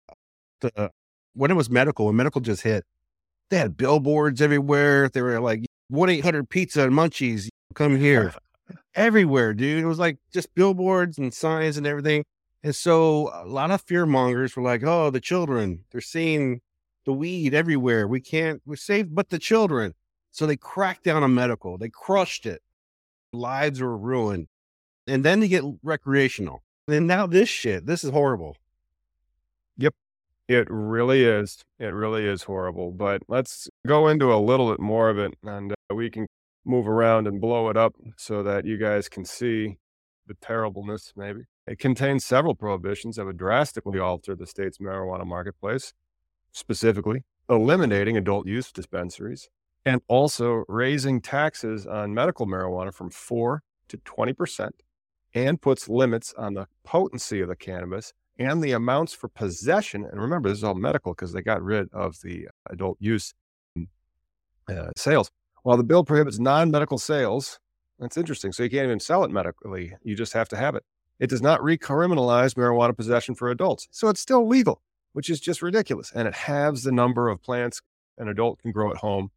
[0.60, 0.91] the,
[1.34, 2.86] when it was medical, when medical just hit,
[3.50, 5.10] they had billboards everywhere.
[5.10, 8.34] They were like 1 800 pizza and munchies, come here
[8.96, 9.84] everywhere, dude.
[9.84, 12.24] It was like just billboards and signs and everything.
[12.63, 16.62] And so a lot of fear mongers were like, oh, the children, they're seeing
[17.06, 18.08] the weed everywhere.
[18.08, 19.93] We can't, we're safe, but the children.
[20.32, 21.78] So they cracked down on medical.
[21.78, 22.62] They crushed it.
[23.34, 24.48] Lives were ruined.
[25.06, 26.63] And then they get recreational.
[26.88, 28.56] And now this shit, this is horrible.
[30.47, 31.63] It really is.
[31.79, 32.91] It really is horrible.
[32.91, 36.27] But let's go into a little bit more of it and uh, we can
[36.65, 39.77] move around and blow it up so that you guys can see
[40.27, 41.41] the terribleness, maybe.
[41.67, 45.93] It contains several prohibitions that would drastically alter the state's marijuana marketplace,
[46.51, 49.49] specifically eliminating adult use dispensaries
[49.86, 54.69] and also raising taxes on medical marijuana from 4 to 20%
[55.34, 60.06] and puts limits on the potency of the cannabis and the amounts for possession.
[60.06, 63.34] And remember, this is all medical because they got rid of the adult use
[64.67, 65.30] uh, sales.
[65.63, 67.60] While the bill prohibits non medical sales,
[68.00, 68.52] that's interesting.
[68.52, 70.84] So you can't even sell it medically, you just have to have it.
[71.19, 73.88] It does not recriminalize marijuana possession for adults.
[73.91, 74.82] So it's still legal,
[75.13, 76.12] which is just ridiculous.
[76.13, 77.82] And it halves the number of plants
[78.17, 79.30] an adult can grow at home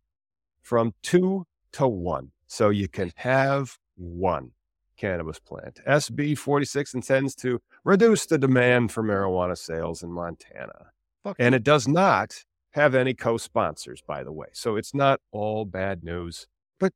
[0.63, 2.33] from two to one.
[2.47, 4.53] So you can have one
[4.97, 5.81] cannabis plant.
[5.87, 10.93] SB 46 intends to reduce the demand for marijuana sales in Montana.
[11.25, 14.49] Fuck And it does not have any co sponsors, by the way.
[14.53, 16.47] So it's not all bad news.
[16.79, 16.93] But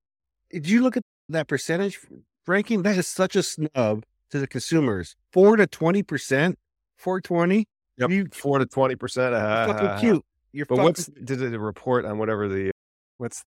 [0.51, 1.99] did you look at that percentage
[2.47, 2.83] ranking?
[2.83, 5.17] That is such a snub to the consumers.
[5.33, 6.55] Four to 20%,
[6.97, 7.67] 420.
[7.99, 8.11] Yep.
[8.11, 9.33] You Four to 20%.
[9.33, 10.25] Uh, fucking cute.
[10.53, 12.73] You're But fucking, what's did the report on whatever the
[13.19, 13.45] what's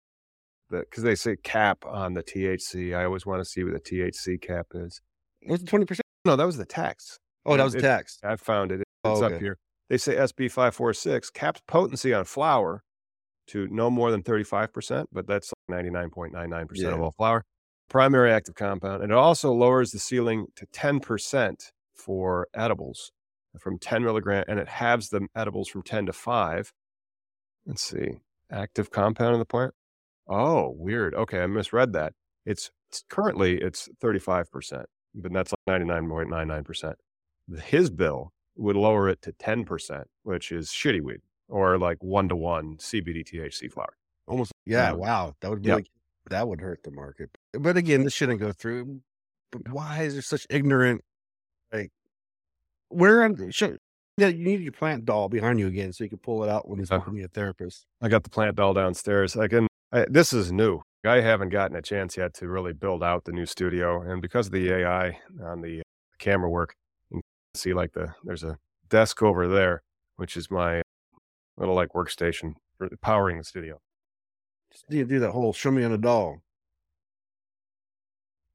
[0.80, 2.96] because they say cap on the THC.
[2.96, 5.00] I always want to see what the THC cap is.
[5.46, 6.00] what's the 20%?
[6.24, 7.16] No, that was the tax.
[7.44, 8.18] Oh, that was It- tax.
[8.22, 8.80] I found it.
[8.80, 9.58] It's Oh, up here.
[9.88, 12.82] They say SB 546 caps potency on flower
[13.48, 17.44] to no more than 35%, but that's 99.99% of all flower.
[17.88, 19.02] Primary active compound.
[19.02, 23.10] And it also lowers the ceiling to 10% for edibles
[23.58, 26.72] from 10 milligram, and it halves the edibles from 10 to 5.
[27.66, 28.20] Let's see.
[28.50, 29.74] Active compound in the plant.
[30.28, 31.14] Oh, weird.
[31.14, 32.12] Okay, I misread that.
[32.46, 36.94] It's, it's currently it's 35%, but that's like 99.99%.
[37.64, 42.36] His bill would lower it to 10%, which is shitty weed or like one to
[42.36, 43.94] one CBD THC flower.
[44.26, 44.52] Almost.
[44.64, 44.92] Yeah.
[44.92, 45.34] Um, wow.
[45.40, 45.76] That would yep.
[45.76, 45.90] really,
[46.30, 47.30] that would hurt the market.
[47.52, 49.00] But again, this shouldn't go through.
[49.50, 51.02] But why is there such ignorant,
[51.72, 51.90] like,
[52.88, 53.76] where on, show,
[54.16, 56.68] yeah, you need your plant doll behind you again so you can pull it out
[56.68, 57.86] when he's Uh, working with a therapist.
[58.00, 59.36] I got the plant doll downstairs.
[59.36, 60.80] I can, I, this is new.
[61.04, 64.02] I haven't gotten a chance yet to really build out the new studio.
[64.02, 65.82] And because of the AI on the
[66.18, 66.74] camera work,
[67.10, 69.82] you can see like the there's a desk over there,
[70.16, 70.82] which is my
[71.56, 73.78] little like workstation for powering the studio.
[74.70, 76.38] Just need to do that whole show me on a doll.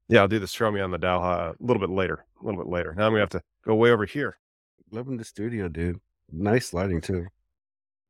[0.08, 2.24] Yeah, I'll do this show me on the doll uh, a little bit later.
[2.42, 2.94] A little bit later.
[2.96, 4.38] Now I'm gonna have to go way over here,
[4.90, 6.00] Loving the studio, dude.
[6.32, 7.26] Nice lighting too.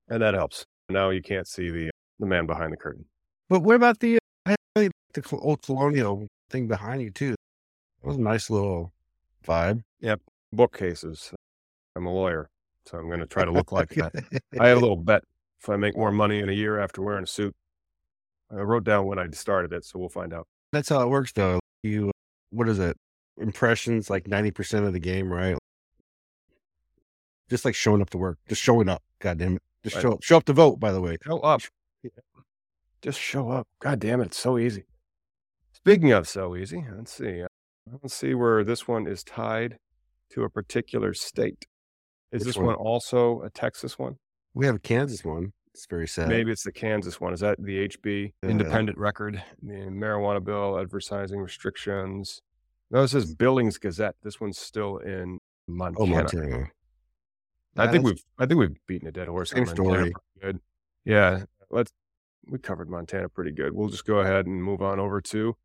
[0.09, 0.65] and that helps.
[0.89, 3.05] Now you can't see the the man behind the curtain.
[3.49, 7.33] But what about the uh, I really like the old colonial thing behind you too?
[8.03, 8.93] It was a nice little
[9.47, 9.83] vibe.
[10.01, 10.21] Yep,
[10.53, 11.33] bookcases.
[11.97, 12.49] I'm a lawyer,
[12.87, 14.13] so I'm gonna try to look like that.
[14.61, 15.25] I have a little bet.
[15.61, 17.55] If I make more money in a year after wearing a suit,
[18.51, 20.47] I wrote down when I started it, so we'll find out.
[20.73, 21.59] That's how it works, though.
[21.83, 22.13] You,
[22.51, 22.97] what is it?
[23.41, 25.57] Impressions like ninety percent of the game, right?
[27.51, 29.03] Just like showing up to work, just showing up.
[29.21, 30.03] God damn it, just Right.
[30.03, 30.23] show up.
[30.23, 30.79] Show up to vote.
[30.79, 31.63] By the way, Show up.
[33.03, 33.67] Just show up.
[33.81, 34.85] God damn it, it's so easy.
[35.73, 37.43] Speaking of so easy, let's see.
[37.43, 37.47] uh,
[38.03, 39.79] Let's see where this one is tied
[40.31, 41.65] to a particular state.
[42.33, 42.67] Is Which this one?
[42.67, 44.17] one also a Texas one?
[44.55, 45.53] we have a Kansas one.
[45.73, 46.29] It's very sad.
[46.29, 47.33] Maybe it's the Kansas one.
[47.33, 48.49] Is that the HB Yeah.
[48.51, 49.43] independent record?
[49.63, 52.43] The marijuana bill, advertising restrictions.
[52.91, 54.17] No, this is Billings Gazette.
[54.23, 56.03] This one's still in Montana.
[56.03, 56.71] Oh, Montana.
[57.77, 59.51] I think we've I think we've beaten a dead horse.
[59.51, 60.13] Same story.
[60.43, 60.59] Good.
[61.05, 61.45] Yeah.
[61.71, 61.93] Let's
[62.49, 63.73] we covered Montana pretty good.
[63.73, 65.57] We'll just go ahead and move on over to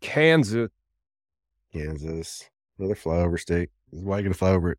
[0.00, 0.70] Kansas.
[1.72, 2.48] Kansas.
[2.78, 3.70] Another flyover state.
[3.90, 4.78] Why you gonna fly over it.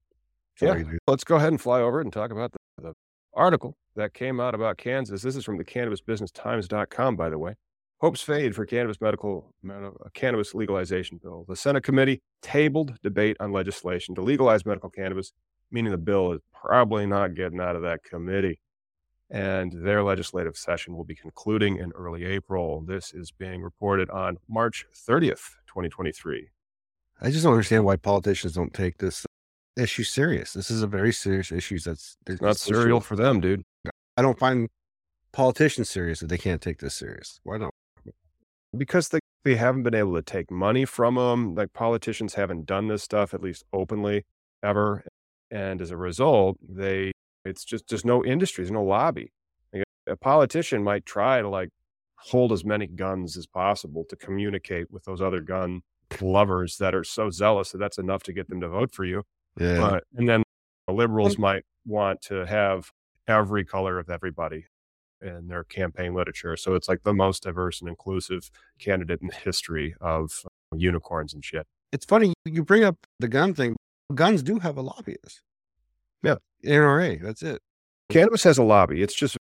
[0.59, 0.97] That's Yeah.
[1.07, 2.93] Let's go ahead and fly over it and talk about the, the
[3.33, 5.21] article that came out about Kansas.
[5.21, 7.55] This is from the cannabisbusinesstimes.com, by the way.
[7.99, 11.45] Hopes fade for cannabis medical uh, cannabis legalization bill.
[11.47, 15.33] The Senate committee tabled debate on legislation to legalize medical cannabis,
[15.69, 18.59] meaning the bill is probably not getting out of that committee.
[19.31, 22.81] And their legislative session will be concluding in early April.
[22.81, 26.49] This is being reported on March 30th, 2023.
[27.21, 29.25] I just don't understand why politicians don't take this
[29.77, 30.53] issue serious.
[30.53, 31.77] This is a very serious issue.
[31.79, 33.63] That's there's Not issue- for them, dude.
[34.17, 34.67] I don't find
[35.31, 37.39] politicians serious if they can't take this serious.
[37.43, 37.73] Why not?
[38.77, 41.55] because they, they haven't been able to take money from them.
[41.55, 44.25] Like politicians haven't done this stuff at least openly
[44.63, 45.03] ever,
[45.49, 47.11] and as a result, they
[47.49, 49.31] it's just there's no industry, there's no lobby.
[49.73, 51.69] Like, a politician might try to like
[52.15, 55.81] hold as many guns as possible to communicate with those other gun
[56.21, 59.23] lovers that are so zealous that that's enough to get them to vote for you.
[59.59, 59.77] Yeah.
[59.77, 60.43] But, and then
[60.87, 62.91] the liberals might want to have
[63.27, 64.65] every color of everybody
[65.21, 66.55] in their campaign literature.
[66.57, 71.33] So it's like the most diverse and inclusive candidate in the history of uh, unicorns
[71.33, 71.67] and shit.
[71.91, 73.75] it's funny you bring up the gun thing.
[74.13, 75.41] Guns do have a lobbyist.
[76.23, 76.35] Yeah.
[76.65, 77.21] NRA.
[77.21, 77.61] That's it.
[78.09, 79.01] Cannabis has a lobby.
[79.01, 79.37] It's just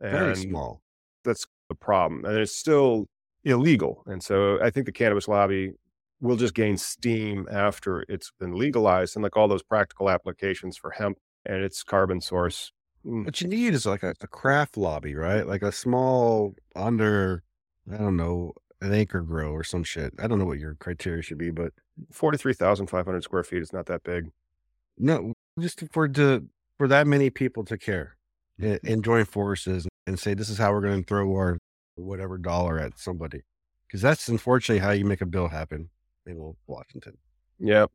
[0.00, 0.82] Very small.
[1.24, 2.24] that's the problem.
[2.24, 3.06] And it's still
[3.44, 4.02] illegal.
[4.06, 5.72] And so I think the cannabis lobby
[6.20, 10.90] will just gain steam after it's been legalized and like all those practical applications for
[10.90, 12.72] hemp and its carbon source.
[13.04, 15.46] mm, What you need is like a, a craft lobby, right?
[15.46, 17.42] Like a small under,
[17.92, 20.12] I don't know, an acre grow or some shit.
[20.18, 21.72] I don't know what your criteria should be, but
[22.12, 24.30] 43,500 square feet is not that big.
[24.96, 26.46] no, just for to
[26.78, 28.16] for that many people to care
[28.58, 28.86] and, Mm-hmm.
[28.92, 31.58] and join forces and say this is how we're going to throw our
[31.96, 33.42] whatever dollar at somebody,
[33.86, 35.90] because that's unfortunately how you make a bill happen
[36.26, 37.18] in Washington.
[37.58, 37.90] Yep.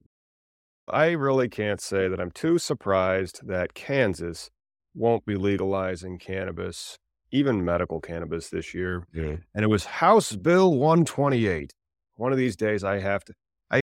[0.87, 4.49] I really can't say that I'm too surprised that Kansas
[4.95, 6.97] won't be legalizing cannabis,
[7.31, 9.05] even medical cannabis this year.
[9.13, 11.73] Yeah, And it was House Bill 128.
[12.15, 13.33] One of these days I have to
[13.69, 13.81] I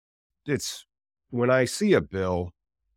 [0.47, 0.85] it's
[1.31, 2.51] when I see a bill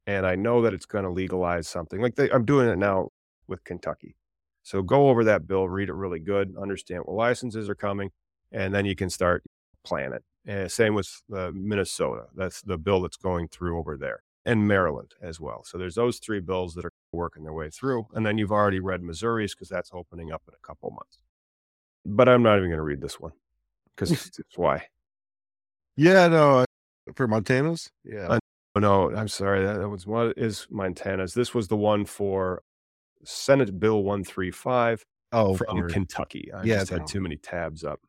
[0.07, 2.01] and I know that it's going to legalize something.
[2.01, 3.09] Like they, I'm doing it now
[3.47, 4.15] with Kentucky.
[4.63, 8.11] So go over that bill, read it really good, understand what licenses are coming,
[8.51, 9.43] and then you can start
[9.83, 10.23] planning it.
[10.45, 12.25] And same with uh, Minnesota.
[12.35, 15.63] That's the bill that's going through over there, and Maryland as well.
[15.65, 18.79] So there's those three bills that are working their way through, and then you've already
[18.79, 21.19] read Missouri's because that's opening up in a couple months.
[22.05, 23.31] But I'm not even going to read this one
[23.95, 24.87] because it's why.
[25.95, 26.65] yeah, no, uh,
[27.15, 28.39] for Montana's, yeah,
[28.75, 29.63] Oh, no, I'm sorry.
[29.63, 31.33] That, that was what is Montana's.
[31.33, 32.63] This was the one for
[33.23, 36.51] Senate Bill 135 oh, from for- Kentucky.
[36.53, 37.99] I Yeah, just had too many tabs up.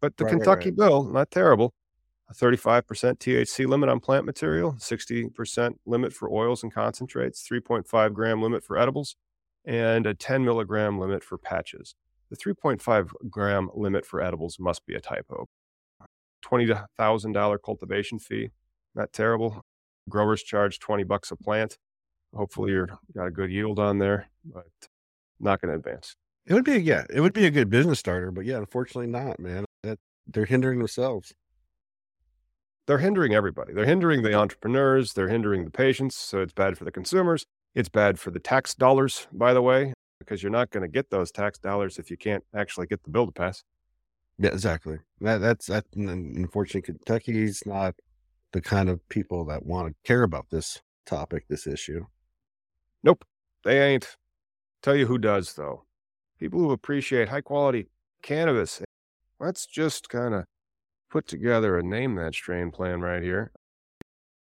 [0.00, 0.76] But the Right, right, Kentucky right.
[0.76, 1.72] bill, not terrible.
[2.30, 2.84] A 35%
[3.18, 8.78] THC limit on plant material, 60% limit for oils and concentrates, 3.5 gram limit for
[8.78, 9.16] edibles,
[9.64, 11.94] and a 10 milligram limit for patches.
[12.30, 15.48] The 3.5 gram limit for edibles must be a typo.
[16.44, 18.50] $20,000 cultivation fee,
[18.94, 19.64] not terrible.
[20.10, 21.78] Growers charge 20 bucks a plant.
[22.34, 24.66] Hopefully you're got a good yield on there, but
[25.40, 26.14] not going to advance.
[26.46, 29.40] It would be yeah, it would be a good business starter, but yeah, unfortunately not,
[29.40, 29.64] man.
[29.82, 31.32] That they're hindering themselves.
[32.86, 33.72] They're hindering everybody.
[33.72, 35.12] They're hindering the entrepreneurs.
[35.12, 36.16] They're hindering the patients.
[36.16, 37.44] So it's bad for the consumers.
[37.74, 41.10] It's bad for the tax dollars, by the way, because you're not going to get
[41.10, 43.62] those tax dollars if you can't actually get the bill to pass.
[44.38, 44.98] Yeah, exactly.
[45.20, 45.84] That that's that.
[45.94, 47.94] Unfortunately, Kentucky's not
[48.52, 52.04] the kind of people that want to care about this topic, this issue.
[53.02, 53.24] Nope,
[53.64, 54.16] they ain't.
[54.82, 55.84] Tell you who does though.
[56.38, 57.88] People who appreciate high quality
[58.22, 58.80] cannabis.
[58.80, 58.84] Eh,
[59.38, 60.44] let's just kind of
[61.10, 63.52] put together a name that strain plan right here.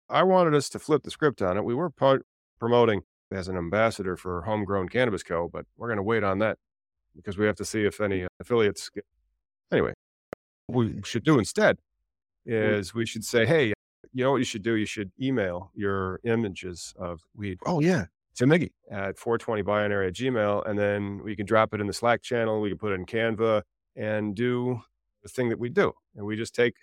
[0.08, 1.64] I wanted us to flip the script on it.
[1.64, 2.24] We were part
[2.58, 6.58] promoting as an ambassador for Homegrown Cannabis Co., but we're going to wait on that
[7.14, 9.04] because we have to see if any uh, affiliates get.
[9.72, 9.92] Anyway,
[10.66, 11.78] what we should do instead
[12.46, 13.72] is we should say, hey,
[14.14, 14.74] you know what you should do?
[14.76, 17.58] You should email your images of weed.
[17.66, 18.06] Oh, yeah.
[18.36, 20.68] To Miggy at 420binary at Gmail.
[20.68, 22.60] And then we can drop it in the Slack channel.
[22.60, 23.62] We can put it in Canva
[23.96, 24.80] and do
[25.22, 25.92] the thing that we do.
[26.16, 26.74] And we just take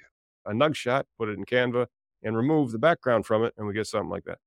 [0.45, 1.87] a nug shot, put it in Canva,
[2.21, 3.53] and remove the background from it.
[3.57, 4.37] And we get something like that.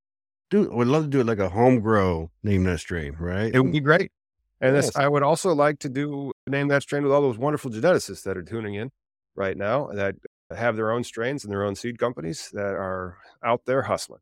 [0.50, 3.54] Dude, would love to do it like a home grow name that strain, right?
[3.54, 4.12] It would be great.
[4.60, 4.86] And yes.
[4.86, 8.22] this, I would also like to do name that strain with all those wonderful geneticists
[8.24, 8.90] that are tuning in
[9.34, 10.14] right now that
[10.50, 14.20] have their own strains and their own seed companies that are out there hustling.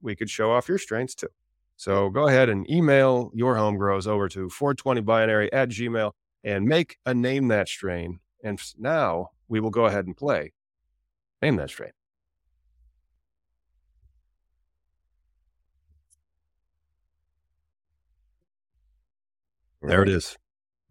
[0.00, 1.28] We could show off your strains too.
[1.76, 6.12] So go ahead and email your home grows over to 420binary at gmail
[6.44, 8.20] and make a name that strain.
[8.44, 10.52] And now we will go ahead and play
[11.40, 11.90] name that strain.
[19.82, 20.36] There it is.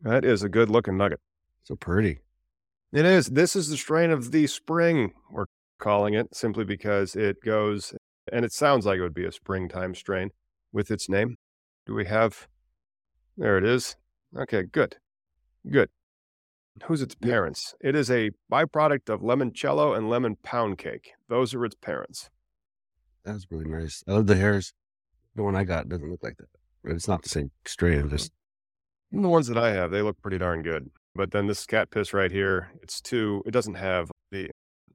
[0.02, 1.22] That is a good looking nugget.
[1.64, 2.20] So pretty.
[2.92, 3.28] It is.
[3.28, 5.46] This is the strain of the spring, we're
[5.80, 7.94] calling it, simply because it goes,
[8.32, 10.32] and it sounds like it would be a springtime strain
[10.74, 11.38] with its name.
[11.86, 12.48] Do we have?
[13.38, 13.96] There it is.
[14.38, 14.98] Okay, good.
[15.70, 15.90] Good.
[16.84, 17.76] Who's its parents?
[17.80, 21.12] It is a byproduct of limoncello and lemon pound cake.
[21.30, 22.30] Those are its parents.
[23.24, 24.04] That's really nice.
[24.08, 24.74] I love the hairs.
[25.36, 26.50] The one I got doesn't look like that.
[26.84, 28.10] But it's not the same strain.
[28.10, 28.32] Just
[29.12, 30.90] the ones that I have, they look pretty darn good.
[31.16, 33.44] But then this cat piss right here, it's too.
[33.46, 34.50] It doesn't have the.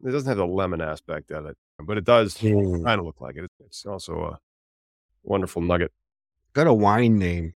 [0.05, 2.85] It doesn't have the lemon aspect of it, but it does mm.
[2.85, 3.51] kind of look like it.
[3.65, 4.39] It's also a
[5.23, 5.91] wonderful nugget.
[6.53, 7.55] Got a wine name.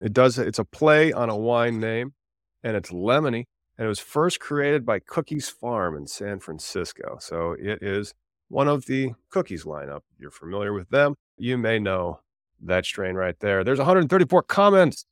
[0.00, 0.38] It does.
[0.38, 2.14] It's a play on a wine name,
[2.62, 3.44] and it's lemony.
[3.78, 7.16] And it was first created by Cookies Farm in San Francisco.
[7.20, 8.12] So it is
[8.48, 10.00] one of the Cookies lineup.
[10.18, 11.14] You're familiar with them.
[11.38, 12.20] You may know
[12.60, 13.64] that strain right there.
[13.64, 15.06] There's 134 comments.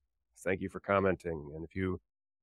[0.44, 1.50] Thank you for commenting.
[1.54, 2.00] And if you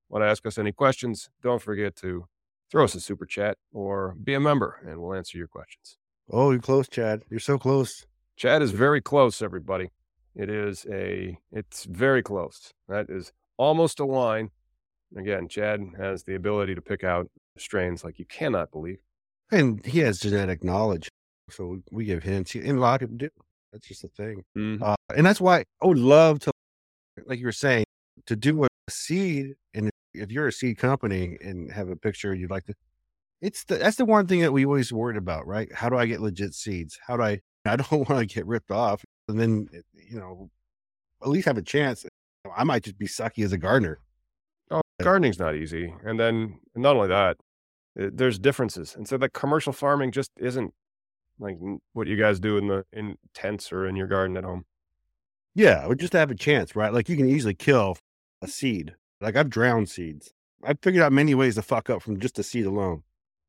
[0.10, 2.26] want to ask us any questions, don't forget to
[2.72, 5.98] throw us a super chat or be a member and we'll answer your questions.
[6.30, 7.24] Oh, you're close, Chad.
[7.30, 8.06] You're so close.
[8.36, 9.92] Chad is very close, everybody.
[10.36, 12.74] It is a, it's very close.
[12.90, 14.52] That is almost a line.
[15.18, 19.00] Again, Chad has the ability to pick out strains like you cannot believe.
[19.52, 21.10] And he has genetic knowledge.
[21.50, 22.54] So we give hints.
[22.56, 23.30] And a lot of people do.
[23.72, 24.44] That's just the thing.
[24.58, 24.84] Mm-hmm.
[24.84, 26.52] Uh, and that's why I would love to,
[27.26, 27.86] like you were saying,
[28.26, 29.56] to do a seed.
[29.74, 29.90] And
[30.20, 32.74] if you're a seed company and have a picture you'd like to,
[33.42, 35.72] it's the, that's the one thing that we always worried about, right?
[35.74, 37.00] How do I get legit seeds?
[37.06, 39.04] How do I I don't want to get ripped off.
[39.28, 40.50] And then, eh, you know,
[41.22, 42.06] at least have a chance.
[42.56, 44.00] I might just be sucky as a gardener.
[44.72, 45.94] Oh, gardening's not easy.
[46.04, 47.38] And then not only that,
[47.96, 48.96] it, eh, there's differences.
[48.96, 50.74] And so the commercial farming just isn't
[51.40, 51.58] like
[51.94, 54.66] what you guys do in the in tents or in your garden at home.
[55.54, 56.94] Yeah, or just to have a chance, right?
[56.94, 57.98] Like you can easily kill
[58.42, 58.96] a seed.
[59.22, 60.34] Like I've drowned seeds.
[60.64, 63.04] I've figured out many ways to fuck up from just a seed alone.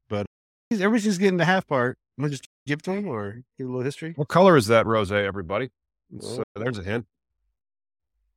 [0.09, 0.27] But
[0.71, 1.99] everybody's getting the half part.
[2.17, 4.13] I'm gonna just give to him or give a little history?
[4.17, 5.71] What color is that rose, everybody?
[6.21, 7.07] So there's a hint.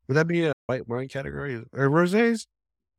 [0.07, 2.47] Would that be a white wine category or rosés?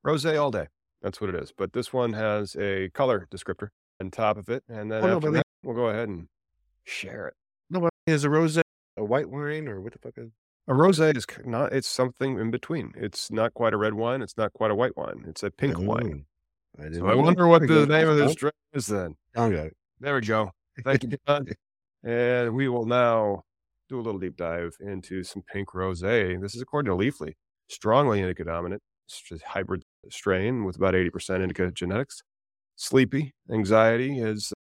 [0.03, 0.69] Rose all day.
[1.03, 1.53] That's what it is.
[1.57, 3.69] But this one has a color descriptor
[4.01, 6.29] on top of it, and then oh, after no, that, we'll go ahead and
[6.85, 7.35] share it.
[7.71, 8.63] No, but is a rose a
[9.05, 10.31] white wine or what the fuck is?
[10.69, 11.73] A rosé is not.
[11.73, 12.93] It's something in between.
[12.97, 14.23] It's not quite a red wine.
[14.23, 15.25] It's not quite a white wine.
[15.27, 16.27] It's a pink wine.
[16.79, 19.17] I, so I wonder what the name of this drink is then.
[19.37, 19.77] It.
[20.01, 20.53] There we go.
[20.85, 21.47] Thank you, John.
[22.05, 23.43] and we will now
[23.89, 26.41] do a little deep dive into some pink rosé.
[26.41, 27.35] This is according to Leafly,
[27.69, 28.83] strongly indica dominant,
[29.45, 32.23] hybrid strain with about 80% indica genetics.
[32.77, 34.53] Sleepy, anxiety is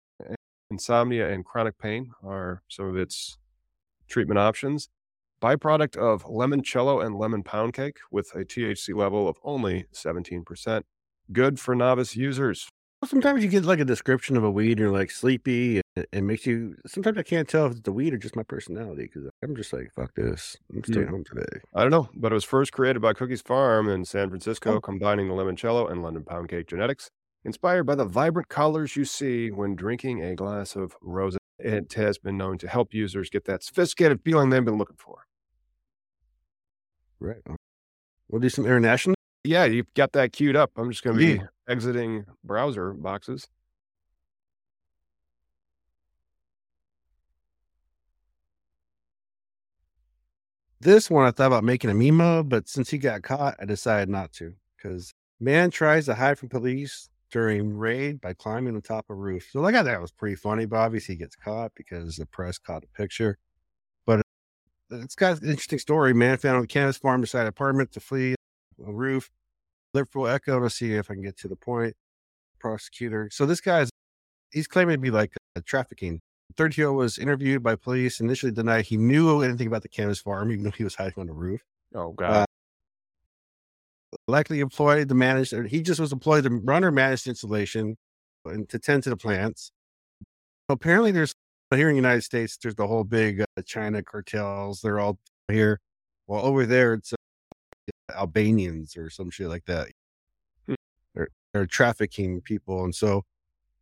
[0.69, 3.37] insomnia and chronic pain are some of its
[4.07, 4.89] treatment options.
[5.41, 10.83] Byproduct of limoncello and lemon pound cake with a THC level of only 17%.
[11.31, 12.69] Good for novice users.
[13.03, 15.81] Sometimes you get like a description of a weed and you're like sleepy.
[15.95, 16.75] and It makes you.
[16.85, 19.73] Sometimes I can't tell if it's the weed or just my personality because I'm just
[19.73, 20.55] like, fuck this.
[20.71, 21.59] I'm staying home today.
[21.73, 24.79] I don't know, but it was first created by Cookies Farm in San Francisco, oh.
[24.79, 27.09] combining the limoncello and London pound cake genetics.
[27.43, 31.35] inspired by the vibrant colors you see when drinking a glass of rose.
[31.57, 35.25] It has been known to help users get that sophisticated feeling they've been looking for.
[37.21, 37.37] Right.
[38.29, 39.15] We'll do some international.
[39.43, 40.71] Yeah, you've got that queued up.
[40.75, 41.47] I'm just going to be Yeah.
[41.69, 43.47] exiting browser boxes.
[50.79, 53.65] This one I thought about making a meme of, but since he got caught, I
[53.65, 54.55] decided not to.
[54.75, 59.47] Because man tries to hide from police during raid by climbing on top of roof.
[59.51, 62.57] So I thought that was pretty funny, but obviously he gets caught because the press
[62.57, 63.37] caught the picture.
[64.91, 66.13] Uh, it's got an interesting story.
[66.13, 68.35] Man found on a cannabis farm beside apartment to flee
[68.85, 69.29] a roof.
[69.93, 71.95] Liverpool Echo to see if I can get to the point.
[72.59, 73.29] Prosecutor.
[73.31, 73.89] So this guy's
[74.51, 76.21] he's claiming to be like a trafficking
[76.57, 80.51] 30 year was interviewed by police, initially denied he knew anything about the cannabis farm,
[80.51, 81.61] even though he was hiding on the roof.
[81.95, 82.45] Oh, God.
[84.27, 87.97] Likely employed to manage, he just was employed to run or manage the installation
[88.45, 89.71] and to tend to the plants.
[90.69, 91.33] Apparently, there's
[91.77, 94.81] here in the United States, there's the whole big uh, China cartels.
[94.81, 95.79] They're all here.
[96.27, 99.89] Well, over there, it's uh, Albanians or some shit like that.
[100.67, 100.75] Hmm.
[101.15, 102.83] They're, they're trafficking people.
[102.83, 103.23] And so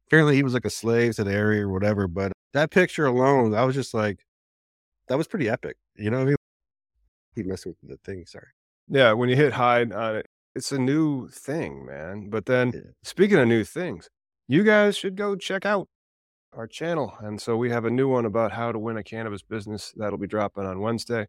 [0.08, 2.08] apparently he was like a slave to the area or whatever.
[2.08, 4.26] But that picture alone, I was just like,
[5.08, 5.78] that was pretty epic.
[5.96, 6.36] You know what I mean?
[7.36, 8.26] He messed with the thing.
[8.26, 8.48] Sorry.
[8.88, 10.26] Yeah, when you hit hide on it,
[10.56, 12.30] it's a new thing, man.
[12.30, 12.82] But then, Yeah.
[13.04, 14.10] speaking of new things,
[14.48, 15.88] you guys should go check out
[16.54, 17.14] our channel.
[17.22, 20.18] And so we have a new one about how to win a cannabis business that'll
[20.18, 21.28] be dropping on Wednesday.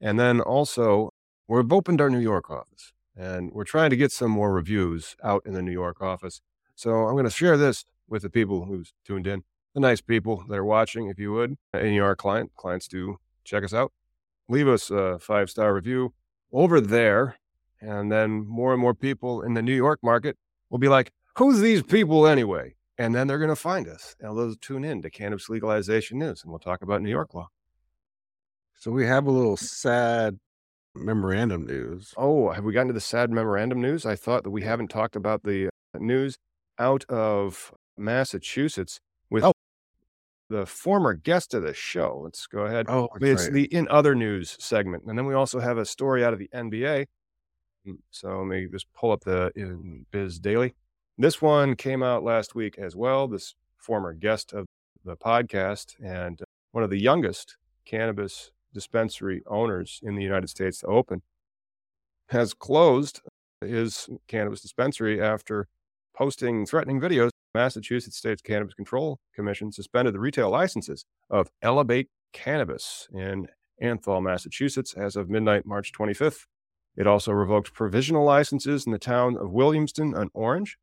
[0.00, 1.12] And then also,
[1.48, 5.42] we've opened our New York office and we're trying to get some more reviews out
[5.44, 6.40] in the New York office.
[6.74, 9.42] So I'm going to share this with the people who's tuned in,
[9.74, 12.52] the nice people that are watching, if you would, and you are a client.
[12.56, 13.92] Clients do check us out.
[14.48, 16.14] Leave us a five star review
[16.52, 17.36] over there.
[17.80, 20.36] And then more and more people in the New York market
[20.68, 22.74] will be like, who's these people anyway?
[23.00, 26.42] And then they're going to find us and they'll tune in to cannabis legalization news
[26.42, 27.48] and we'll talk about New York law.
[28.78, 30.38] So we have a little sad
[30.94, 32.12] memorandum news.
[32.16, 34.04] Oh, have we gotten to the sad memorandum news?
[34.04, 36.36] I thought that we haven't talked about the uh, news
[36.78, 39.52] out of Massachusetts with Oh.
[40.50, 42.20] the former guest of the show.
[42.24, 42.86] Let's go ahead.
[42.88, 45.04] Oh, it's the in other news segment.
[45.06, 47.06] And then we also have a story out of the NBA.
[47.86, 50.74] Mm, So let me just pull up the in Biz Daily.
[51.20, 53.28] This one came out last week as well.
[53.28, 54.64] This former guest of
[55.04, 60.78] the podcast and uh, one of the youngest cannabis dispensary owners in the United States
[60.78, 61.20] to open
[62.30, 63.20] has closed
[63.60, 65.68] his cannabis dispensary after
[66.16, 67.28] posting threatening videos.
[67.54, 73.46] Massachusetts State's Cannabis Control Commission suspended the retail licenses of Elevate Cannabis in
[73.82, 76.46] Athol, Massachusetts, as of midnight, March 25th.
[76.96, 80.78] It also revoked provisional licenses in the town of Williamstown and Orange.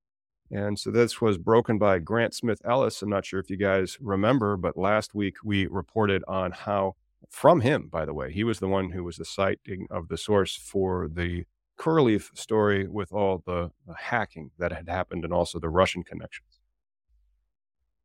[0.51, 3.01] And so this was broken by Grant Smith Ellis.
[3.01, 6.95] I'm not sure if you guys remember, but last week we reported on how,
[7.29, 10.17] from him, by the way, he was the one who was the sighting of the
[10.17, 11.43] source for the
[11.77, 16.59] Curaleaf story with all the hacking that had happened and also the Russian connections.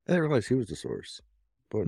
[0.08, 1.20] I didn't realize he was the source.
[1.70, 1.86] But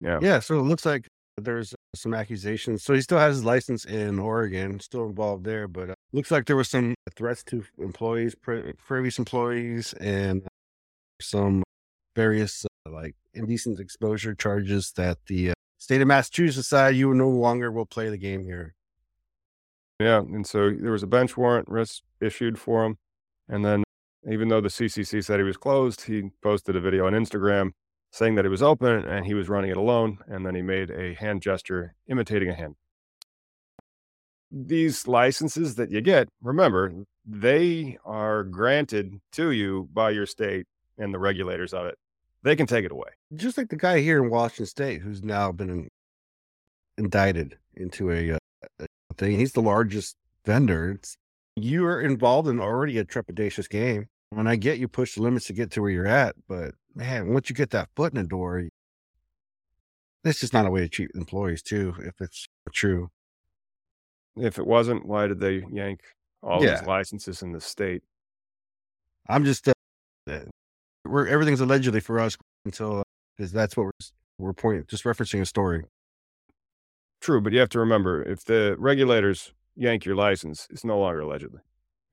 [0.00, 0.20] Yeah.
[0.22, 2.84] yeah, so it looks like there's some accusations.
[2.84, 6.56] So he still has his license in Oregon, still involved there, but looks like there
[6.56, 10.42] was some threats to employees, pre- previous employees, and
[11.20, 11.62] some
[12.16, 17.28] various uh, like indecent exposure charges that the uh, state of Massachusetts decided you no
[17.28, 18.74] longer will play the game here.
[20.00, 21.68] Yeah, and so there was a bench warrant
[22.20, 22.96] issued for him,
[23.48, 23.84] and then
[24.30, 27.72] even though the CCC said he was closed, he posted a video on Instagram
[28.10, 30.90] saying that it was open and he was running it alone, and then he made
[30.90, 32.76] a hand gesture imitating a hand.
[34.50, 36.92] These licenses that you get, remember,
[37.26, 40.66] they are granted to you by your state
[40.98, 41.96] and the regulators of it.
[42.42, 43.08] They can take it away.
[43.34, 45.88] Just like the guy here in Washington State who's now been in-
[46.96, 48.38] indicted into a, uh,
[48.80, 49.38] a thing.
[49.38, 50.92] He's the largest vendor.
[50.92, 51.16] It's,
[51.56, 54.06] you're involved in already a trepidatious game.
[54.30, 57.32] When I get you push the limits to get to where you're at, but man,
[57.32, 58.68] once you get that foot in the door,
[60.24, 61.94] it's just not a way to treat employees too.
[62.00, 63.10] If it's true,
[64.36, 66.00] If it wasn't, why did they yank
[66.42, 66.76] all Yeah.
[66.76, 68.02] these licenses in the state?
[69.28, 69.72] I'm just uh,
[70.28, 70.40] uh,
[71.04, 73.02] we're everything's allegedly for us until
[73.36, 73.90] because that's what we're
[74.38, 75.84] we're pointing just referencing a story.
[77.20, 81.20] True, but you have to remember if the regulators yank your license, it's no longer
[81.20, 81.60] allegedly.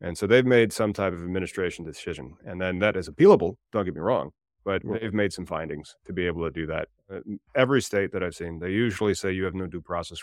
[0.02, 2.36] And so they've made some type of administration decision.
[2.46, 4.32] And then that is appealable, don't get me wrong,
[4.66, 6.88] but they've made some findings to be able to do that.
[7.14, 7.20] Uh,
[7.56, 10.20] Every state that I've seen, they usually say you have no due process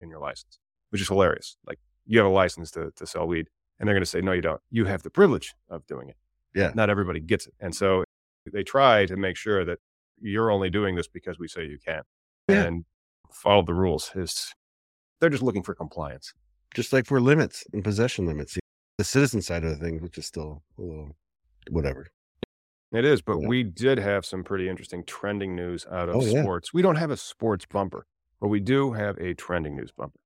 [0.00, 0.58] in your license,
[0.92, 1.56] which is hilarious.
[1.66, 3.48] Like you have a license to, to sell weed,
[3.80, 4.60] and they're going to say, no, you don't.
[4.70, 6.16] You have the privilege of doing it.
[6.54, 6.70] Yeah.
[6.74, 7.54] Not everybody gets it.
[7.60, 8.04] And so
[8.52, 9.78] they try to make sure that
[10.20, 12.02] you're only doing this because we say you can
[12.48, 12.62] Yeah.
[12.64, 12.84] and
[13.32, 14.10] follow the rules.
[14.14, 14.52] Is
[15.20, 16.32] they're just looking for compliance.
[16.74, 18.58] Just like for limits and possession limits,
[18.98, 21.16] the citizen side of the thing, which is still a little
[21.70, 22.06] whatever.
[22.92, 23.48] It is, but Yeah.
[23.48, 26.42] we did have some pretty interesting trending news out of Oh, yeah.
[26.42, 26.74] sports.
[26.74, 28.04] We don't have a sports bumper,
[28.40, 30.18] but we do have a trending news bumper.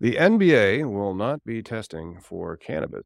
[0.00, 3.04] The NBA will not be testing for cannabis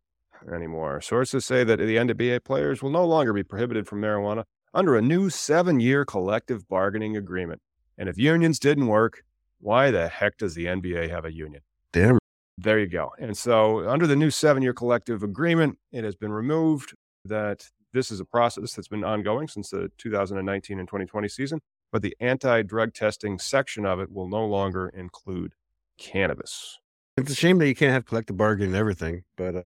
[0.52, 1.00] anymore.
[1.00, 5.02] Sources say that the NBA players will no longer be prohibited from marijuana under a
[5.02, 7.60] new seven year collective bargaining agreement.
[7.98, 9.22] And if unions didn't work,
[9.60, 11.62] why the heck does the NBA have a union?
[11.92, 12.18] Damn.
[12.56, 13.12] There you go.
[13.18, 18.10] And so, under the new seven year collective agreement, it has been removed that this
[18.10, 21.60] is a process that's been ongoing since the 2019 and 2020 season,
[21.92, 25.52] but the anti drug testing section of it will no longer include
[25.98, 26.78] cannabis
[27.16, 29.62] It's a shame that you can't have collective bargaining and everything, but uh,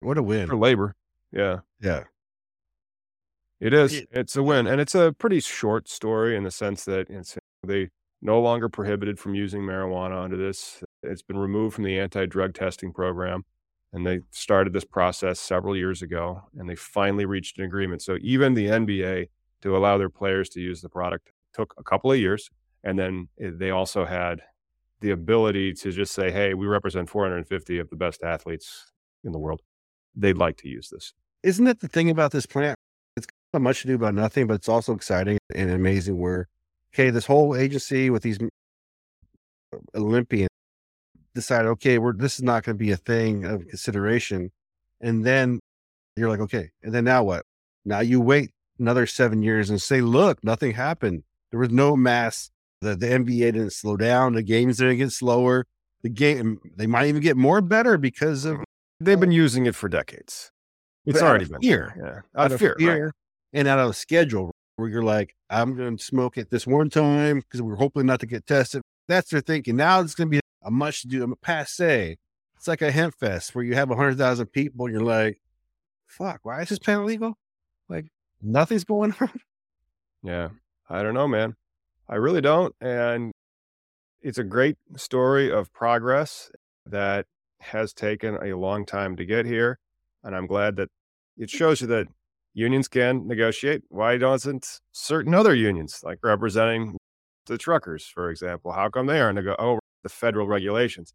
[0.00, 0.46] what a win.
[0.48, 0.94] for labor.
[1.32, 2.04] Yeah, Yeah.
[3.60, 3.94] it is.
[3.94, 4.66] It- It's a win.
[4.66, 7.90] And it's a pretty short story in the sense that it's, they
[8.22, 10.82] no longer prohibited from using marijuana under this.
[11.02, 13.44] It's been removed from the anti drug testing program.
[13.92, 18.02] And they started this process several years ago and they finally reached an agreement.
[18.02, 19.28] So even the NBA
[19.62, 22.50] to allow their players to use the product took a couple of years.
[22.84, 24.42] And then they also had
[25.00, 28.92] the ability to just say, hey, we represent 450 of the best athletes
[29.24, 29.60] in the world.
[30.14, 31.14] They'd like to use this.
[31.42, 32.76] Isn't that the thing about this plant?
[33.16, 36.48] It's got much to do about nothing, but it's also exciting and amazing where,
[36.94, 38.38] okay, this whole agency with these
[39.94, 40.48] Olympians
[41.34, 44.50] decided, okay, we're this is not going to be a thing of consideration.
[45.00, 45.60] And then
[46.16, 47.44] you're like, okay, and then now what?
[47.84, 51.22] Now you wait another seven years and say, look, nothing happened.
[51.50, 52.50] There was no mass.
[52.80, 54.34] The, the NBA didn't slow down.
[54.34, 55.66] The games didn't get slower.
[56.02, 58.64] The game, they might even get more better because of mm-hmm.
[59.00, 60.52] They've been using it for decades.
[61.06, 61.94] It's already been fear.
[61.96, 62.40] Yeah.
[62.40, 62.76] Out, of fear.
[62.78, 63.12] right.
[63.54, 67.40] and out of schedule where you're like, I'm going to smoke it this one time
[67.40, 68.82] because we're hoping not to get tested.
[69.08, 69.76] That's their thinking.
[69.76, 72.18] Now it's going to be a much do a passe.
[72.56, 75.40] It's like a hemp fest where you have 100,000 people and you're like,
[76.06, 77.38] fuck, why is this plant illegal?
[77.88, 78.06] Like
[78.42, 79.40] nothing's going on.
[80.22, 80.48] Yeah.
[80.90, 81.56] I don't know, man.
[82.10, 82.74] I really don't.
[82.80, 83.30] And
[84.20, 86.50] it's a great story of progress
[86.84, 87.26] that
[87.60, 89.78] has taken a long time to get here.
[90.24, 90.88] And I'm glad that
[91.38, 92.08] it shows you that
[92.52, 93.82] unions can negotiate.
[93.88, 96.96] Why doesn't certain other unions, like representing
[97.46, 99.54] the truckers, for example, how come they aren't go?
[99.58, 101.12] Oh, the federal regulations,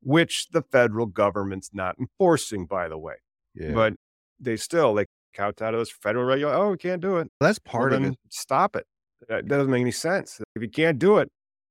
[0.00, 3.14] which the federal government's not enforcing, by the way.
[3.54, 3.72] Yeah.
[3.72, 3.94] But
[4.38, 6.62] they still they count out of those federal regulations.
[6.62, 7.30] Oh, we can't do it.
[7.40, 8.16] that's Well, part of it.
[8.30, 8.86] Stop it.
[9.28, 10.40] That doesn't make any sense.
[10.54, 11.30] If you can't do it,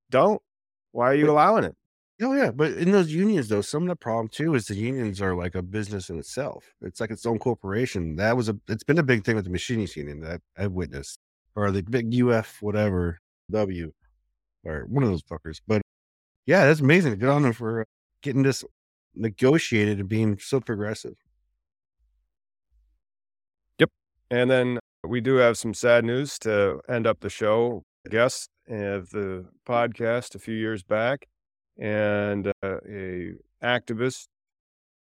[0.10, 0.42] don't.
[0.92, 1.76] Why are you But- allowing it?
[2.22, 5.22] Oh yeah, but in those unions though, some of the problem too is the unions
[5.22, 6.74] are like a business in itself.
[6.82, 8.16] It's like its own corporation.
[8.16, 11.20] That was a it's been a big thing with the machinists union that I've witnessed.
[11.56, 13.20] Or the big UF whatever
[13.52, 13.92] W
[14.64, 15.60] or one of those fuckers.
[15.68, 15.82] But
[16.46, 17.18] yeah, that's amazing.
[17.20, 17.86] Good on them for
[18.22, 18.64] getting this
[19.14, 21.16] negotiated and being so progressive.
[24.36, 27.84] And then we do have some sad news to end up the show.
[28.10, 31.26] Guest of the podcast a few years back,
[31.80, 33.32] and uh, a
[33.64, 34.28] activist,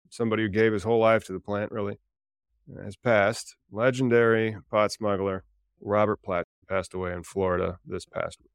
[0.09, 1.97] somebody who gave his whole life to the plant, really,
[2.81, 3.57] has passed.
[3.71, 5.43] Legendary pot smuggler
[5.81, 8.51] Robert Platt passed away in Florida this past week.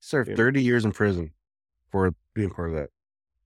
[0.00, 0.36] Served Yeah.
[0.36, 1.32] 30 years in prison
[1.90, 2.88] for being part of that.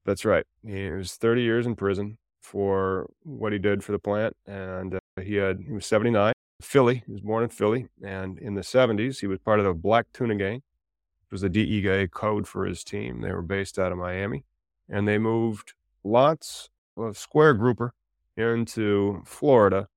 [0.04, 0.46] That's right.
[0.64, 4.98] He was 30 years in prison for what he did for the plant, and uh,
[5.20, 6.32] he had he was 79.
[6.60, 7.02] Philly.
[7.06, 10.06] He was born in Philly, and in the 70s, he was part of the Black
[10.12, 10.56] Tuna Gang.
[10.56, 13.20] It was the DEA code for his team.
[13.20, 14.44] They were based out of Miami,
[14.88, 17.92] and they moved lots of square grouper
[18.36, 19.88] into Florida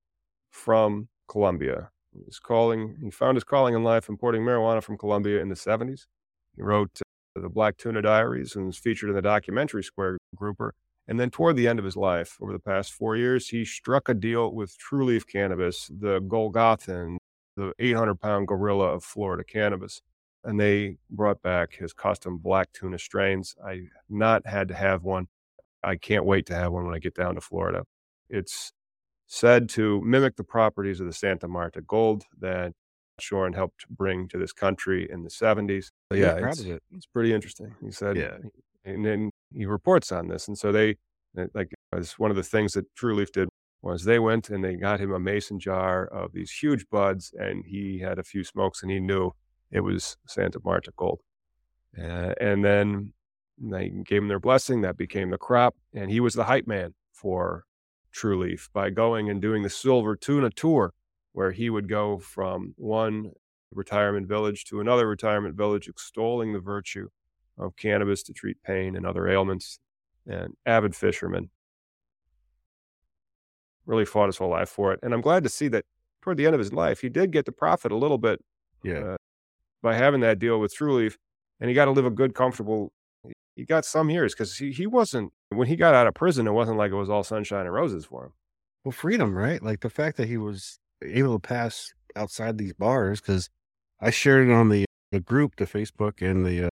[0.50, 1.92] from Colombia.
[2.14, 2.98] He was calling.
[3.02, 6.08] He found his calling in life importing marijuana from Colombia in the 70s.
[6.56, 7.00] He wrote
[7.36, 10.74] uh, the Black Tuna Diaries and was featured in the documentary Square Grouper.
[11.10, 14.10] And then toward the end of his life, over the past four years, he struck
[14.10, 17.18] a deal with Trulieve Cannabis, the Golgothan,
[17.58, 20.04] the 800 pound gorilla of Florida cannabis.
[20.44, 23.56] And they brought back his custom black tuna strains.
[23.66, 25.28] I not had to have one.
[25.84, 27.86] I can't wait to have one when I get down to Florida.
[28.30, 28.72] It's
[29.26, 32.74] said to mimic the properties of the Santa Marta Gold that
[33.20, 35.86] Platshorn helped bring to this country in the 70s.
[35.86, 36.84] So He's yeah, it's, it.
[36.96, 37.74] it's pretty interesting.
[37.84, 38.38] He said, Yeah.
[38.90, 40.48] And then he reports on this.
[40.48, 40.98] And so they,
[41.36, 43.50] that- like, as one of the things that Trulieve did
[43.82, 47.64] was they went and they got him a mason jar of these huge buds, and
[47.66, 49.32] he had a few smokes, and he knew
[49.72, 51.22] it was Santa Marta Gold.
[51.98, 53.14] Uh, and then
[53.58, 54.82] they gave him their blessing.
[54.82, 55.76] That became the crop.
[55.94, 57.66] And he was the hype man for
[58.14, 60.94] Trulieve by going and doing the Silver Tuna Tour,
[61.34, 63.32] where he would go from one
[63.72, 67.10] retirement village to another retirement village, extolling the virtue
[67.60, 69.80] of cannabis to treat pain and other ailments.
[70.28, 71.50] And avid fisherman.
[73.86, 75.00] Really fought his whole life for it.
[75.02, 75.86] And I'm glad to see that
[76.22, 78.40] toward the end of his life, he did get to profit a little bit
[78.84, 79.00] Yeah.
[79.00, 79.18] uh,
[79.82, 81.16] by having that deal with Trulieve.
[81.60, 82.92] And he got to live a good, comfortable.
[83.56, 86.52] He got some years because he, he wasn't, when he got out of prison, it
[86.52, 88.34] wasn't like it was all sunshine and roses for him.
[88.84, 89.62] Well, freedom, right?
[89.64, 93.50] Like the fact that he was able to pass outside these bars, because
[94.00, 96.70] I shared it on the, the group, the Facebook, and the uh,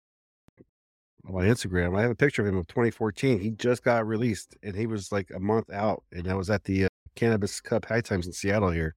[1.27, 1.97] on my Instagram.
[1.97, 3.39] I have a picture of him of 2014.
[3.39, 6.63] He just got released, and he was like a month out, and I was at
[6.63, 8.95] the uh, Cannabis Cup High Times in Seattle here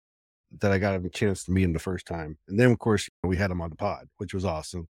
[0.59, 3.09] that I got a chance to meet him the first time, and then of course
[3.23, 4.87] we had him on the pod, which was awesome.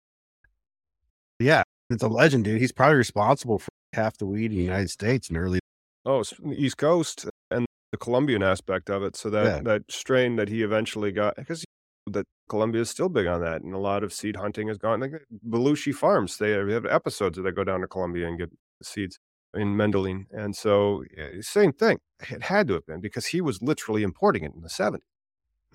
[1.39, 2.61] Yeah, it's a legend, dude.
[2.61, 5.59] He's probably responsible for half the weed in the United States in early.
[6.05, 9.15] Oh, it's the East Coast and the Colombian aspect of it.
[9.15, 9.61] So that, Yeah.
[9.63, 11.64] that strain that he eventually got, because
[12.11, 13.61] that Colombia is still big on that.
[13.61, 14.99] And a lot of seed hunting has gone.
[14.99, 15.13] Like
[15.47, 18.51] Belushi Farms, they have episodes that they go down to Colombia and get
[18.83, 19.19] seeds
[19.55, 20.25] in Medellín.
[20.31, 21.99] And so, eh, same thing.
[22.29, 24.99] It had to have been because he was literally importing it in the 70s.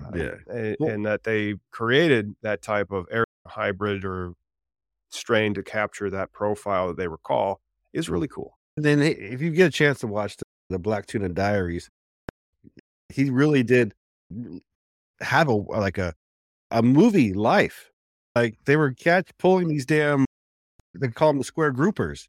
[0.05, 0.35] Uh, Yeah.
[0.53, 4.35] and, Well- and that they created that type of air hybrid or
[5.11, 7.61] strain to capture that profile that they recall
[7.93, 8.57] is really cool.
[8.77, 11.91] And then if you get a chance to watch the, the Black Tuna Diaries,
[13.09, 13.93] he really did
[15.21, 16.15] have a like a
[16.71, 17.91] a movie life.
[18.35, 20.25] Like they were catch pulling these damn
[20.95, 22.27] they call them the square groupers.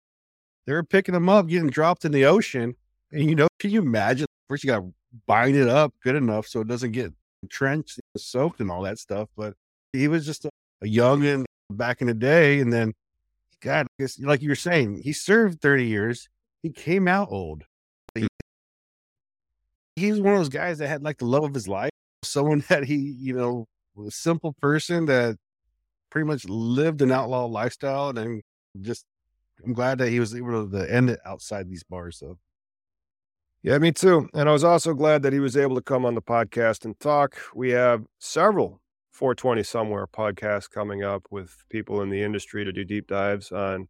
[0.65, 2.75] They were picking them up, getting dropped in the ocean,
[3.11, 4.27] and you know, can you imagine?
[4.47, 4.93] First, you got to
[5.25, 7.13] bind it up good enough so it doesn't get
[7.49, 9.29] trenched, soaked, and all that stuff.
[9.35, 9.55] But
[9.93, 10.49] he was just a,
[10.81, 12.93] a youngin back in the day, and then
[13.61, 13.87] God,
[14.19, 16.29] like you were saying, he served 30 years.
[16.63, 17.63] He came out old.
[18.13, 18.27] He,
[19.95, 21.91] he was one of those guys that had like the love of his life.
[22.23, 23.65] Someone that he, you know,
[23.97, 25.37] a simple person that
[26.09, 28.17] pretty much lived an outlaw lifestyle.
[28.17, 28.41] And
[28.81, 29.05] just,
[29.65, 32.19] I'm glad that he was able to end it outside these bars.
[32.19, 32.37] So,
[33.63, 34.29] Yeah, me too.
[34.33, 36.99] And I was also glad that he was able to come on the podcast and
[36.99, 37.37] talk.
[37.55, 38.81] We have several
[39.11, 43.87] 420 Somewhere podcasts coming up with people in the industry to do deep dives on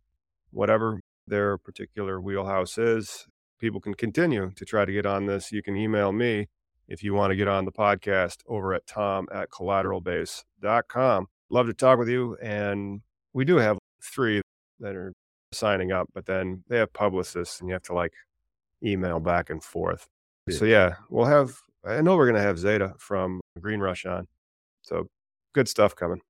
[0.52, 3.28] whatever their particular wheelhouse is.
[3.60, 5.52] People can continue to try to get on this.
[5.52, 6.48] You can email me
[6.88, 11.28] if you want to get on the podcast over at tom at collateralbase.com.
[11.50, 12.38] Love to talk with you.
[12.42, 13.02] And
[13.34, 14.42] we do have three
[14.80, 15.14] that are
[15.54, 18.14] signing up, but then they have publicists and you have to like
[18.84, 20.08] email back and forth.
[20.48, 20.58] Yeah.
[20.58, 21.56] So yeah, we'll have.
[21.86, 24.28] I know we're gonna have Zeta from Green Rush on.
[24.82, 25.08] So
[25.54, 26.22] good stuff coming.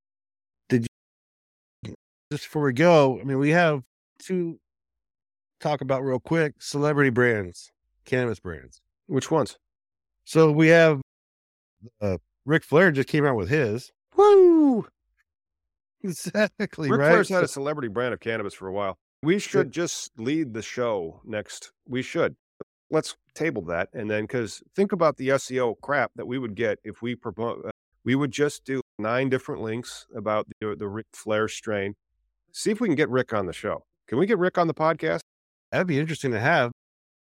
[0.70, 0.88] Did
[1.84, 1.94] you,
[2.32, 3.84] just before we go, I mean, we have
[4.24, 4.60] to
[5.60, 7.72] talk about real quick celebrity brands,
[8.06, 8.82] cannabis brands.
[9.08, 9.58] Which ones?
[10.26, 11.02] So we have
[12.02, 13.92] uh, Ric Flair just came out with his.
[14.16, 14.86] Woo!
[16.04, 17.10] Exactly Ric right.
[17.12, 18.98] Flair's had So- a celebrity brand of cannabis for a while.
[19.24, 21.72] We should just lead the show next.
[21.88, 22.36] We should.
[22.90, 26.80] Let's table that, and then because think about the SEO crap that we would get
[26.84, 27.64] if we promote.
[27.66, 27.70] Uh,
[28.04, 31.94] we would just do nine different links about the the Ric Flair strain.
[32.52, 33.84] See if we can get Ric on the show.
[34.08, 35.20] Can we get Ric on the podcast?
[35.72, 36.72] That'd be interesting to have.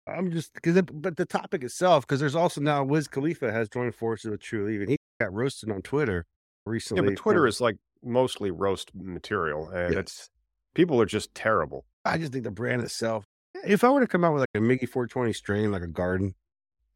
[0.06, 3.94] I'm just because, but the topic itself, because there's also now Wiz Khalifa has joined
[3.94, 6.24] forces with Trulieve, and he got roasted on Twitter
[6.64, 7.02] recently.
[7.02, 10.00] Yeah, but Twitter for- is like mostly roast material, and Yeah.
[10.00, 10.30] it's
[10.74, 11.84] people are just terrible.
[12.04, 13.24] I just think the brand itself.
[13.64, 16.34] If I were to come out with like a Mickey 420 strain, like a garden,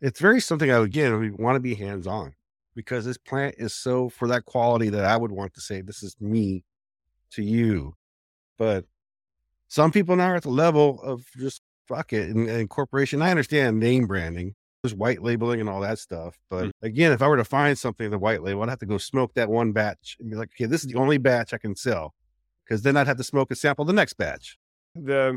[0.00, 2.34] it's very something I would again we want to be hands on
[2.76, 6.02] because this plant is so for that quality that I would want to say this
[6.04, 6.64] is me
[7.32, 7.94] to you.
[8.56, 8.84] But
[9.66, 13.20] some people now are at the level of just fuck it and, and corporation.
[13.22, 16.38] I understand name branding, there's white labeling and all that stuff.
[16.48, 16.70] But Mm.
[16.82, 18.98] again, if I were to find something in the white label, I'd have to go
[18.98, 21.74] smoke that one batch and be like, okay, this is the only batch I can
[21.76, 22.14] sell.
[22.64, 24.56] Because then I'd have to smoke and sample the next batch.
[24.94, 25.36] The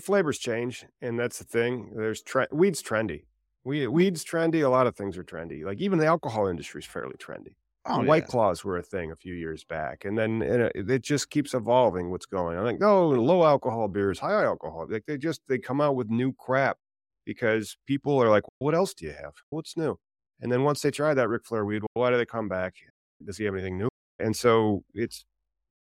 [0.00, 1.92] flavors change, and that's the thing.
[1.96, 3.24] There's tre- weed's trendy.
[3.64, 4.64] We, weed's trendy.
[4.64, 5.64] A lot of things are trendy.
[5.64, 7.54] Like even the alcohol industry is fairly trendy.
[7.86, 8.28] Oh, White yeah.
[8.28, 11.54] claws were a thing a few years back, and then and it, it just keeps
[11.54, 12.10] evolving.
[12.10, 12.64] What's going on?
[12.64, 14.86] Like no low alcohol beers, high alcohol.
[14.88, 16.76] Like they just they come out with new crap
[17.24, 19.32] because people are like, what else do you have?
[19.48, 19.98] What's new?
[20.40, 22.74] And then once they try that Ric Flair weed, why do they come back?
[23.24, 23.88] Does he have anything new?
[24.18, 25.24] And so it's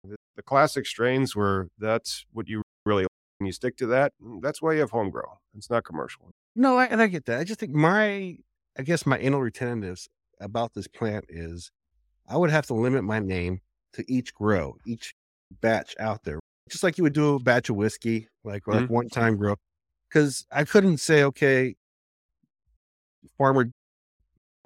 [0.03, 3.05] the, the classic strains where that's what you really
[3.37, 4.13] when you stick to that.
[4.41, 5.39] That's why you have home grow.
[5.55, 6.31] It's not commercial.
[6.55, 7.39] No, I, and I get that.
[7.39, 8.37] I just think my,
[8.77, 10.07] I guess my anal retentiveness
[10.39, 11.71] about this plant is
[12.27, 13.61] I would have to limit my name
[13.93, 15.13] to each grow, each
[15.61, 16.39] batch out there.
[16.69, 18.89] just like you would do a batch of whiskey, like, like Mhm.
[18.89, 19.55] one time grow.
[20.09, 21.75] Because I couldn't say, okay,
[23.37, 23.69] farmer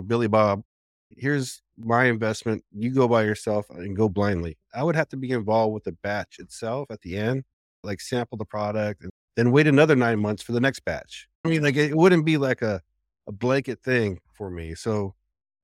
[0.06, 0.64] Billy Bob,
[1.10, 2.64] here's my investment.
[2.72, 4.58] You go by yourself and go blindly.
[4.74, 7.44] I would have to be involved with the batch itself at the end,
[7.84, 11.28] like sample the product and then wait another nine months for the next batch.
[11.46, 12.82] I mean, like it wouldn't be like a,
[13.28, 14.76] a blanket thing for me.
[14.76, 15.16] So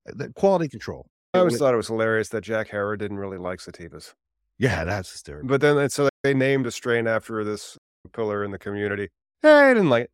[0.06, 1.08] the quality control.
[1.34, 4.14] I always thought it was hilarious that Jack Herer didn't really like sativas.
[4.60, 5.48] Yeah, that's hysterical.
[5.50, 7.78] But then, uh, so they named a strain after this
[8.12, 9.10] pillar in the community.
[9.42, 10.12] Hey, I didn't like it.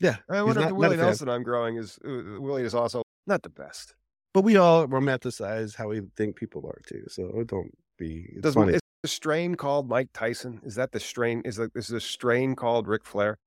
[0.00, 0.16] Yeah.
[0.28, 0.96] I wonder if not- the Willie.
[0.96, 3.94] Nelson I'm growing is uh, uh, Willie is also not the best.
[4.34, 7.04] But we all romanticize how we think people are too.
[7.08, 8.74] So don't be it's Does funny.
[8.74, 10.60] is the strain called Mike Tyson?
[10.64, 11.42] Is that the strain?
[11.44, 13.38] Is the, is the strain called Ric Flair?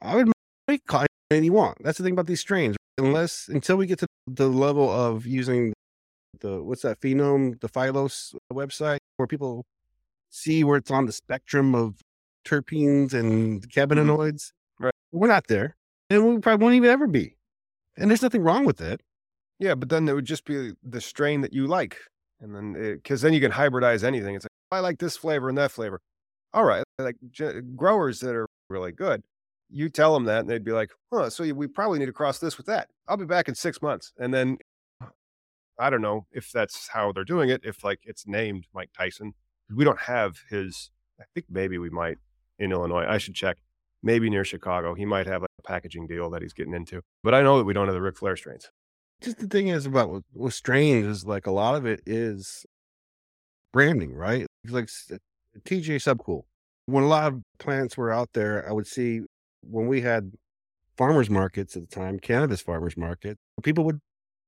[0.00, 0.30] I would
[0.68, 1.78] make call it anything you want.
[1.82, 2.76] That's the thing about these strains.
[2.96, 5.74] Unless until we get to the level of using
[6.40, 9.64] the what's that phenome, the Phylos website, where people
[10.30, 12.00] see where it's on the spectrum of
[12.44, 13.80] terpenes and mm-hmm.
[13.80, 14.52] cannabinoids.
[14.78, 14.92] Right.
[15.12, 15.76] We're not there.
[16.10, 17.36] And we probably won't even ever be.
[17.96, 19.00] And there's nothing wrong with it.
[19.58, 21.96] Yeah, but then it would just be the strain that you like,
[22.40, 24.34] and then because then you can hybridize anything.
[24.34, 26.00] It's like I like this flavor and that flavor.
[26.52, 27.16] All right, like
[27.74, 29.22] growers that are really good,
[29.70, 32.38] you tell them that, and they'd be like, "Huh, so we probably need to cross
[32.38, 34.58] this with that." I'll be back in six months, and then
[35.78, 37.62] I don't know if that's how they're doing it.
[37.64, 39.34] If like it's named Mike Tyson,
[39.74, 40.90] we don't have his.
[41.20, 42.18] I think maybe we might
[42.58, 43.06] in Illinois.
[43.08, 43.58] I should check.
[44.02, 47.00] Maybe near Chicago, he might have a packaging deal that he's getting into.
[47.24, 48.70] But I know that we don't have the Ric Flair strains.
[49.20, 52.64] just the thing is about with, strains is like a lot of it is
[53.72, 54.46] branding, right?
[54.68, 55.16] Like uh,
[55.64, 56.42] TGA Subcool.
[56.84, 59.22] When a lot of plants were out there, I would see
[59.62, 60.32] when we had
[60.96, 64.00] farmers markets at the time, cannabis farmers market, people would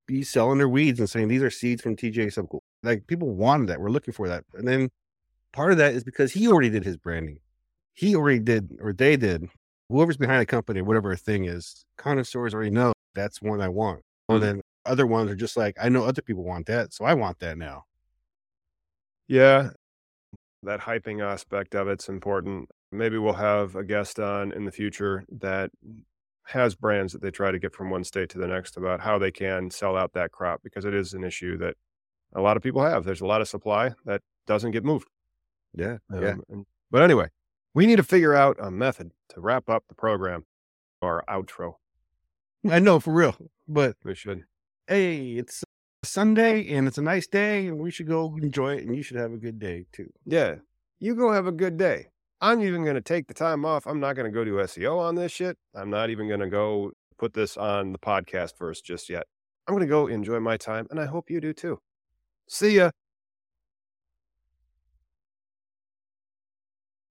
[0.09, 2.61] be selling their weeds and saying these are seeds from TGA Subcool.
[2.82, 4.88] Like people wanted that, we're looking for that, and then
[5.52, 7.38] part of that is because he already did his branding.
[7.94, 9.48] He already did, or they did.
[9.88, 14.02] Whoever's behind the company, whatever a thing is, connoisseurs already know that's one I want.
[14.28, 14.42] And Mhm.
[14.42, 17.38] then other ones are just like, I know other people want that, so I want
[17.40, 17.84] that now.
[19.26, 19.70] Yeah,
[20.62, 22.70] that hyping aspect of it's important.
[22.92, 25.70] Maybe we'll have a guest on in the future that
[26.49, 29.18] has brands that they try to get from one state to the next about how
[29.18, 31.74] they can sell out that crop because it is an issue that
[32.34, 33.05] a lot of people have.
[33.05, 35.09] There's a lot of supply that doesn't get moved.
[35.74, 36.34] Yeah, Um, yeah.
[36.49, 37.28] and- but anyway,
[37.74, 40.46] we need to figure out a method to wrap up the program
[41.03, 41.74] or outro.
[42.68, 43.36] I know for real.
[43.68, 44.44] But We should.
[44.86, 45.62] hey, it's
[46.05, 49.16] Sunday and it's a nice day, and we should go enjoy it, and you should
[49.18, 50.11] have a good day too.
[50.24, 50.57] Yeah.
[50.99, 52.09] You go have a good day.
[52.41, 53.86] I'm even going to take the time off.
[53.86, 55.57] I'm not going to go do SEO on this shit.
[55.74, 59.24] I'm not even going to go put this on the podcast first just yet.
[59.66, 61.78] I'm going to go enjoy my time, and I hope you do too.
[62.49, 62.91] See ya.